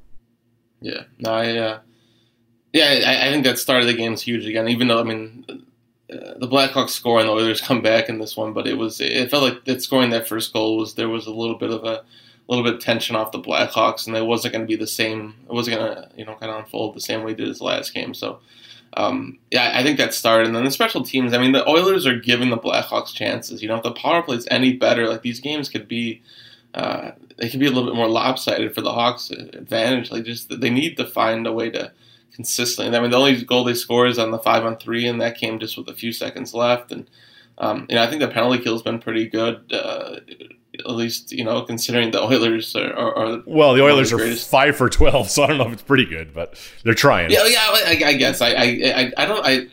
Yeah, 0.80 1.04
no, 1.18 1.30
I, 1.30 1.56
uh, 1.56 1.78
yeah, 2.72 3.02
I, 3.06 3.28
I, 3.28 3.30
think 3.30 3.44
that 3.44 3.58
start 3.58 3.82
of 3.82 3.86
the 3.86 3.94
game 3.94 4.14
is 4.14 4.22
huge 4.22 4.44
again. 4.46 4.68
Even 4.68 4.88
though 4.88 4.98
I 4.98 5.04
mean, 5.04 5.44
uh, 5.48 6.34
the 6.38 6.48
Blackhawks 6.48 6.90
score 6.90 7.20
and 7.20 7.28
the 7.28 7.32
Oilers 7.32 7.60
come 7.60 7.80
back 7.80 8.08
in 8.08 8.18
this 8.18 8.36
one, 8.36 8.52
but 8.52 8.66
it 8.66 8.76
was 8.76 9.00
it 9.00 9.30
felt 9.30 9.44
like 9.44 9.64
that 9.66 9.82
scoring 9.82 10.10
that 10.10 10.26
first 10.28 10.52
goal 10.52 10.76
was 10.76 10.94
there 10.94 11.08
was 11.08 11.26
a 11.26 11.32
little 11.32 11.56
bit 11.56 11.70
of 11.70 11.84
a 11.84 12.02
a 12.48 12.52
little 12.52 12.64
bit 12.64 12.74
of 12.74 12.80
tension 12.80 13.16
off 13.16 13.32
the 13.32 13.40
Blackhawks, 13.40 14.06
and 14.06 14.16
it 14.16 14.26
wasn't 14.26 14.52
going 14.52 14.64
to 14.64 14.68
be 14.68 14.76
the 14.76 14.86
same. 14.86 15.34
It 15.48 15.52
wasn't 15.52 15.78
going 15.78 15.94
to 15.94 16.08
you 16.16 16.24
know 16.24 16.34
kind 16.36 16.52
of 16.52 16.58
unfold 16.58 16.94
the 16.94 17.00
same 17.00 17.22
way 17.22 17.32
it 17.32 17.38
did 17.38 17.48
his 17.48 17.60
last 17.60 17.94
game. 17.94 18.14
So. 18.14 18.40
Um, 18.94 19.38
yeah, 19.50 19.72
I 19.74 19.82
think 19.82 19.96
that 19.96 20.12
started, 20.12 20.48
and 20.48 20.54
then 20.54 20.66
the 20.66 20.70
special 20.70 21.02
teams. 21.02 21.32
I 21.32 21.38
mean, 21.38 21.52
the 21.52 21.66
Oilers 21.66 22.06
are 22.06 22.18
giving 22.18 22.50
the 22.50 22.58
Blackhawks 22.58 23.14
chances. 23.14 23.62
You 23.62 23.68
know, 23.68 23.76
if 23.76 23.82
the 23.82 23.92
power 23.92 24.22
play 24.22 24.36
is 24.36 24.46
any 24.50 24.74
better, 24.74 25.08
like 25.08 25.22
these 25.22 25.40
games 25.40 25.70
could 25.70 25.88
be, 25.88 26.20
uh, 26.74 27.12
they 27.38 27.48
could 27.48 27.58
be 27.58 27.64
a 27.64 27.70
little 27.70 27.88
bit 27.88 27.96
more 27.96 28.06
lopsided 28.06 28.74
for 28.74 28.82
the 28.82 28.92
Hawks' 28.92 29.30
advantage. 29.30 30.10
Like, 30.10 30.24
just 30.24 30.60
they 30.60 30.68
need 30.68 30.98
to 30.98 31.06
find 31.06 31.46
a 31.46 31.52
way 31.54 31.70
to 31.70 31.90
consistently. 32.34 32.96
I 32.96 33.00
mean, 33.00 33.10
the 33.10 33.18
only 33.18 33.42
goal 33.44 33.64
they 33.64 33.74
score 33.74 34.06
is 34.06 34.18
on 34.18 34.30
the 34.30 34.38
five 34.38 34.64
on 34.64 34.76
three, 34.76 35.06
and 35.06 35.20
that 35.20 35.38
came 35.38 35.58
just 35.58 35.76
with 35.76 35.88
a 35.88 35.94
few 35.94 36.12
seconds 36.12 36.54
left. 36.54 36.92
And 36.92 37.08
um, 37.62 37.86
you 37.88 37.94
know, 37.94 38.02
I 38.02 38.08
think 38.08 38.20
the 38.20 38.28
penalty 38.28 38.62
kill 38.62 38.74
has 38.74 38.82
been 38.82 38.98
pretty 38.98 39.28
good. 39.28 39.72
Uh, 39.72 40.16
at 40.78 40.90
least 40.90 41.32
you 41.32 41.44
know 41.44 41.62
considering 41.62 42.10
the 42.10 42.20
Oilers 42.20 42.74
are, 42.74 42.92
are, 42.92 43.16
are 43.16 43.42
well, 43.46 43.74
the 43.74 43.82
Oilers 43.82 44.10
the 44.10 44.16
are 44.16 44.34
five 44.34 44.76
for 44.76 44.90
twelve, 44.90 45.30
so 45.30 45.44
I 45.44 45.46
don't 45.46 45.58
know 45.58 45.66
if 45.66 45.72
it's 45.74 45.82
pretty 45.82 46.06
good, 46.06 46.34
but 46.34 46.58
they're 46.82 46.94
trying. 46.94 47.30
Yeah, 47.30 47.46
yeah, 47.46 47.60
I, 47.60 48.02
I 48.06 48.12
guess 48.14 48.40
I, 48.40 48.48
I, 48.50 49.12
I, 49.16 49.26
don't. 49.26 49.46
I 49.46 49.66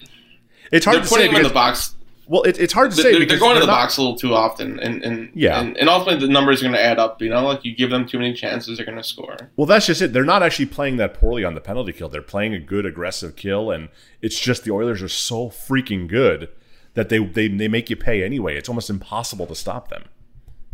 it's 0.71 0.85
hard 0.85 1.03
to 1.03 1.09
putting 1.09 1.17
say 1.17 1.23
them 1.23 1.31
because, 1.31 1.39
in 1.39 1.43
the 1.47 1.53
box. 1.53 1.95
Well, 2.27 2.43
it, 2.43 2.59
it's 2.59 2.73
hard 2.73 2.91
to 2.91 3.01
they're, 3.01 3.13
say. 3.13 3.25
They're 3.25 3.39
going 3.39 3.55
to 3.55 3.61
the 3.61 3.65
not, 3.65 3.73
box 3.73 3.97
a 3.97 4.01
little 4.01 4.17
too 4.17 4.35
often, 4.35 4.79
and, 4.81 5.01
and 5.03 5.31
yeah, 5.33 5.59
and, 5.59 5.75
and 5.77 5.89
ultimately 5.89 6.27
the 6.27 6.31
numbers 6.31 6.61
are 6.61 6.65
going 6.65 6.75
to 6.75 6.83
add 6.83 6.99
up. 6.99 7.21
You 7.23 7.29
know, 7.29 7.43
like 7.43 7.65
you 7.65 7.75
give 7.75 7.89
them 7.89 8.05
too 8.05 8.19
many 8.19 8.33
chances, 8.33 8.77
they're 8.77 8.85
going 8.85 8.99
to 8.99 9.03
score. 9.03 9.49
Well, 9.55 9.65
that's 9.65 9.87
just 9.87 10.01
it. 10.01 10.13
They're 10.13 10.23
not 10.23 10.43
actually 10.43 10.67
playing 10.67 10.97
that 10.97 11.15
poorly 11.15 11.43
on 11.43 11.55
the 11.55 11.61
penalty 11.61 11.93
kill. 11.93 12.09
They're 12.09 12.21
playing 12.21 12.53
a 12.53 12.59
good 12.59 12.85
aggressive 12.85 13.35
kill, 13.35 13.71
and 13.71 13.89
it's 14.21 14.39
just 14.39 14.63
the 14.63 14.71
Oilers 14.71 15.01
are 15.01 15.09
so 15.09 15.49
freaking 15.49 16.07
good 16.07 16.49
that 16.93 17.09
they 17.09 17.19
they 17.19 17.47
they 17.47 17.67
make 17.67 17.89
you 17.89 17.95
pay 17.95 18.23
anyway. 18.23 18.57
It's 18.57 18.69
almost 18.69 18.89
impossible 18.89 19.47
to 19.47 19.55
stop 19.55 19.89
them. 19.89 20.05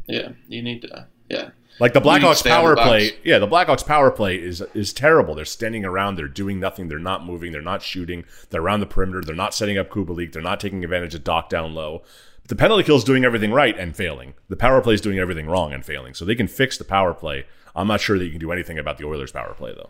Yeah, 0.07 0.29
you 0.47 0.62
need 0.62 0.82
to. 0.84 1.08
Yeah. 1.30 1.49
Like 1.80 1.91
the 1.91 1.99
Blackhawks 1.99 2.45
power 2.45 2.73
play, 2.75 3.17
yeah, 3.25 3.38
the 3.38 3.47
Blackhawks 3.47 3.86
power 3.86 4.10
play 4.10 4.38
is 4.38 4.62
is 4.73 4.93
terrible. 4.93 5.36
They're 5.36 5.43
standing 5.43 5.84
around, 5.84 6.15
they're 6.15 6.28
doing 6.28 6.58
nothing, 6.60 6.88
they're 6.88 6.99
not 6.99 7.25
moving, 7.25 7.51
they're 7.51 7.62
not 7.62 7.82
shooting, 7.82 8.23
they're 8.49 8.62
around 8.62 8.80
the 8.80 8.86
perimeter, 8.86 9.21
they're 9.21 9.36
not 9.36 9.54
setting 9.54 9.78
up 9.78 9.89
Kubalik, 9.89 10.32
they're 10.32 10.41
not 10.41 10.62
taking 10.62 10.86
advantage 10.86 11.15
of 11.15 11.25
Dach 11.25 11.49
down 11.49 11.73
low. 11.73 12.04
The 12.47 12.56
penalty 12.56 12.84
kill 12.84 12.95
is 12.95 13.04
doing 13.04 13.25
everything 13.25 13.51
right 13.51 13.78
and 13.78 13.95
failing. 13.95 14.36
The 14.47 14.56
power 14.56 14.80
play 14.80 14.93
is 14.93 15.01
doing 15.01 15.19
everything 15.19 15.47
wrong 15.47 15.73
and 15.73 15.84
failing. 15.84 16.13
So 16.13 16.23
they 16.23 16.36
can 16.36 16.47
fix 16.47 16.78
the 16.78 16.86
power 16.86 17.13
play. 17.13 17.45
I'm 17.75 17.88
not 17.88 17.99
sure 17.99 18.17
that 18.17 18.23
you 18.23 18.32
can 18.32 18.39
do 18.39 18.51
anything 18.51 18.80
about 18.80 18.97
the 18.97 19.06
Oilers 19.06 19.32
power 19.32 19.54
play 19.54 19.73
though. 19.75 19.89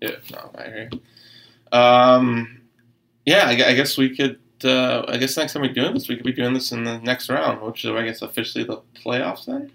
Yeah, 0.00 0.16
no, 0.32 0.50
I 0.56 0.62
agree. 0.62 1.02
Um, 1.72 2.62
yeah, 3.26 3.46
I, 3.46 3.50
I 3.50 3.74
guess 3.74 3.98
we 3.98 4.16
could 4.16 4.38
uh, 4.64 5.04
I 5.08 5.16
guess 5.16 5.36
next 5.36 5.52
time 5.52 5.62
we're 5.62 5.72
doing 5.72 5.94
this, 5.94 6.08
we 6.08 6.16
could 6.16 6.24
be 6.24 6.32
doing 6.32 6.54
this 6.54 6.72
in 6.72 6.84
the 6.84 6.98
next 6.98 7.28
round, 7.28 7.62
which 7.62 7.84
is, 7.84 7.90
I 7.90 8.04
guess, 8.04 8.22
officially 8.22 8.64
the 8.64 8.80
playoffs 8.94 9.46
then? 9.46 9.70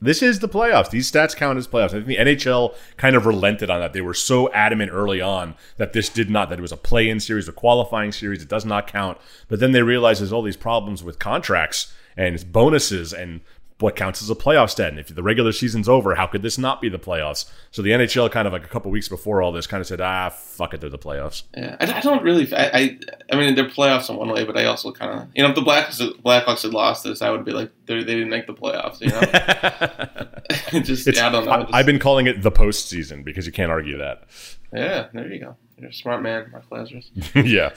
This 0.00 0.22
is 0.22 0.40
the 0.40 0.48
playoffs. 0.48 0.90
These 0.90 1.10
stats 1.10 1.34
count 1.34 1.58
as 1.58 1.66
playoffs. 1.66 1.86
I 1.86 2.02
think 2.02 2.06
the 2.06 2.16
NHL 2.16 2.74
kind 2.96 3.16
of 3.16 3.24
relented 3.24 3.70
on 3.70 3.80
that. 3.80 3.94
They 3.94 4.02
were 4.02 4.14
so 4.14 4.52
adamant 4.52 4.90
early 4.92 5.20
on 5.20 5.54
that 5.78 5.94
this 5.94 6.10
did 6.10 6.28
not, 6.28 6.50
that 6.50 6.58
it 6.58 6.62
was 6.62 6.72
a 6.72 6.76
play 6.76 7.08
in 7.08 7.18
series, 7.18 7.48
a 7.48 7.52
qualifying 7.52 8.12
series. 8.12 8.42
It 8.42 8.48
does 8.48 8.66
not 8.66 8.86
count. 8.86 9.18
But 9.48 9.60
then 9.60 9.72
they 9.72 9.82
realized 9.82 10.20
there's 10.20 10.32
all 10.32 10.42
these 10.42 10.56
problems 10.56 11.02
with 11.02 11.18
contracts 11.18 11.94
and 12.16 12.52
bonuses 12.52 13.12
and 13.12 13.40
what 13.78 13.94
counts 13.94 14.22
as 14.22 14.30
a 14.30 14.34
playoff 14.34 14.70
stat. 14.70 14.88
And 14.88 14.98
if 14.98 15.14
the 15.14 15.22
regular 15.22 15.52
season's 15.52 15.88
over, 15.88 16.14
how 16.14 16.26
could 16.26 16.42
this 16.42 16.56
not 16.56 16.80
be 16.80 16.88
the 16.88 16.98
playoffs? 16.98 17.50
So 17.70 17.82
the 17.82 17.90
NHL 17.90 18.30
kind 18.30 18.46
of 18.46 18.52
like 18.52 18.64
a 18.64 18.68
couple 18.68 18.90
weeks 18.90 19.08
before 19.08 19.42
all 19.42 19.52
this 19.52 19.66
kind 19.66 19.80
of 19.80 19.86
said, 19.86 20.00
ah, 20.00 20.30
fuck 20.30 20.72
it, 20.72 20.80
they're 20.80 20.88
the 20.88 20.98
playoffs. 20.98 21.42
Yeah, 21.56 21.76
I, 21.80 21.92
I 21.92 22.00
don't 22.00 22.22
really. 22.22 22.52
I, 22.54 22.70
I, 22.72 22.98
I 23.32 23.36
mean 23.36 23.54
they're 23.54 23.68
playoffs 23.68 24.08
in 24.08 24.16
one 24.16 24.30
way, 24.30 24.44
but 24.44 24.56
I 24.56 24.64
also 24.64 24.92
kind 24.92 25.20
of 25.20 25.28
you 25.34 25.42
know 25.42 25.50
if 25.50 25.54
the 25.54 25.62
Blackhawks 25.62 26.22
Blackhawks 26.22 26.62
had 26.62 26.72
lost 26.72 27.04
this, 27.04 27.20
I 27.20 27.30
would 27.30 27.44
be 27.44 27.52
like 27.52 27.70
they 27.86 28.02
didn't 28.02 28.30
make 28.30 28.46
the 28.46 28.54
playoffs. 28.54 29.00
You 29.00 29.08
know, 29.08 30.80
just 30.80 31.06
yeah, 31.06 31.26
I 31.26 31.30
don't 31.30 31.44
know. 31.44 31.62
Just, 31.62 31.74
I've 31.74 31.86
been 31.86 31.98
calling 31.98 32.26
it 32.26 32.42
the 32.42 32.52
postseason 32.52 33.24
because 33.24 33.46
you 33.46 33.52
can't 33.52 33.70
argue 33.70 33.98
that. 33.98 34.24
Yeah, 34.72 35.08
there 35.12 35.32
you 35.32 35.40
go. 35.40 35.56
You're 35.78 35.90
a 35.90 35.94
smart 35.94 36.22
man, 36.22 36.50
Mark 36.50 36.68
Lazerus. 36.70 37.10
yeah. 37.34 37.74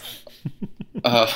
uh, 1.03 1.31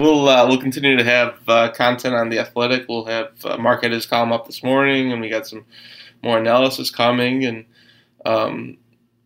we'll 0.00 0.28
uh, 0.28 0.46
we'll 0.46 0.60
continue 0.60 0.96
to 0.96 1.04
have 1.04 1.36
uh, 1.48 1.70
content 1.72 2.14
on 2.14 2.28
the 2.28 2.38
Athletic. 2.38 2.86
We'll 2.88 3.04
have 3.06 3.32
uh, 3.44 3.56
Mark 3.58 3.82
had 3.82 3.92
his 3.92 4.06
column 4.06 4.32
up 4.32 4.46
this 4.46 4.62
morning, 4.62 5.12
and 5.12 5.20
we 5.20 5.28
got 5.28 5.46
some 5.46 5.64
more 6.22 6.38
analysis 6.38 6.90
coming. 6.90 7.44
And 7.44 7.64
um, 8.24 8.78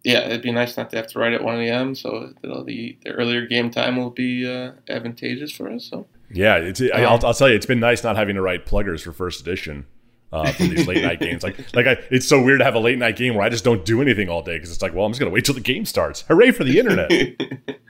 yeah, 0.04 0.26
it'd 0.26 0.42
be 0.42 0.52
nice 0.52 0.76
not 0.76 0.90
to 0.90 0.96
have 0.96 1.08
to 1.08 1.18
write 1.18 1.32
at 1.32 1.42
1 1.42 1.60
a.m. 1.60 1.94
So 1.94 2.32
the, 2.42 2.96
the 3.02 3.10
earlier 3.10 3.46
game 3.46 3.70
time 3.70 3.96
will 3.96 4.10
be 4.10 4.46
uh, 4.46 4.72
advantageous 4.88 5.52
for 5.52 5.70
us. 5.70 5.84
So 5.84 6.06
yeah, 6.30 6.56
it's, 6.56 6.80
I'll, 6.94 7.24
I'll 7.24 7.34
tell 7.34 7.48
you, 7.48 7.56
it's 7.56 7.66
been 7.66 7.80
nice 7.80 8.02
not 8.02 8.16
having 8.16 8.36
to 8.36 8.42
write 8.42 8.66
pluggers 8.66 9.02
for 9.02 9.12
first 9.12 9.40
edition 9.40 9.86
uh, 10.32 10.52
for 10.52 10.64
these 10.64 10.86
late 10.86 11.02
night 11.02 11.20
games. 11.20 11.42
Like, 11.42 11.58
like 11.74 11.86
I, 11.86 11.96
it's 12.10 12.26
so 12.26 12.42
weird 12.42 12.60
to 12.60 12.64
have 12.64 12.74
a 12.74 12.80
late 12.80 12.98
night 12.98 13.16
game 13.16 13.34
where 13.34 13.44
I 13.44 13.48
just 13.48 13.64
don't 13.64 13.84
do 13.84 14.02
anything 14.02 14.28
all 14.28 14.42
day 14.42 14.56
because 14.56 14.70
it's 14.70 14.82
like, 14.82 14.94
well, 14.94 15.06
I'm 15.06 15.12
just 15.12 15.20
gonna 15.20 15.30
wait 15.30 15.44
till 15.44 15.54
the 15.54 15.60
game 15.60 15.84
starts. 15.84 16.22
Hooray 16.22 16.50
for 16.50 16.64
the 16.64 16.78
internet! 16.78 17.10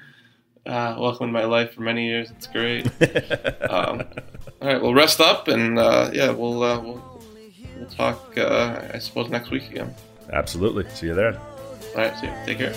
uh, 0.67 0.97
welcome 0.99 1.29
to 1.29 1.33
my 1.33 1.45
life 1.45 1.73
for 1.73 1.83
many 1.83 2.07
years. 2.07 2.31
It's 2.31 2.47
great. 2.47 2.87
um, 3.71 4.03
all 4.61 4.69
right, 4.69 4.81
well, 4.83 4.95
rest 4.95 5.21
up, 5.21 5.49
and 5.49 5.79
uh, 5.79 6.11
yeah, 6.13 6.31
we'll, 6.31 6.63
uh, 6.63 6.81
we'll 6.81 7.21
we'll 7.77 7.89
talk. 7.89 8.37
Uh, 8.37 8.83
I 8.93 8.99
suppose 8.99 9.31
next 9.31 9.51
week 9.51 9.71
again. 9.71 9.95
Absolutely. 10.33 10.89
See 10.91 11.07
you 11.07 11.15
there. 11.15 11.39
All 11.39 12.03
right. 12.03 12.17
See 12.19 12.27
you. 12.27 12.33
Take 12.45 12.59
care. 12.59 12.75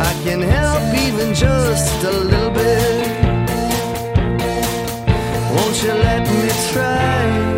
I 0.00 0.20
can 0.22 0.40
help 0.42 0.94
even 0.94 1.34
just 1.34 2.04
a 2.04 2.10
little 2.10 2.50
bit. 2.50 3.08
Won't 5.54 5.82
you 5.82 5.92
let 5.92 6.22
me 6.28 6.72
try? 6.72 7.57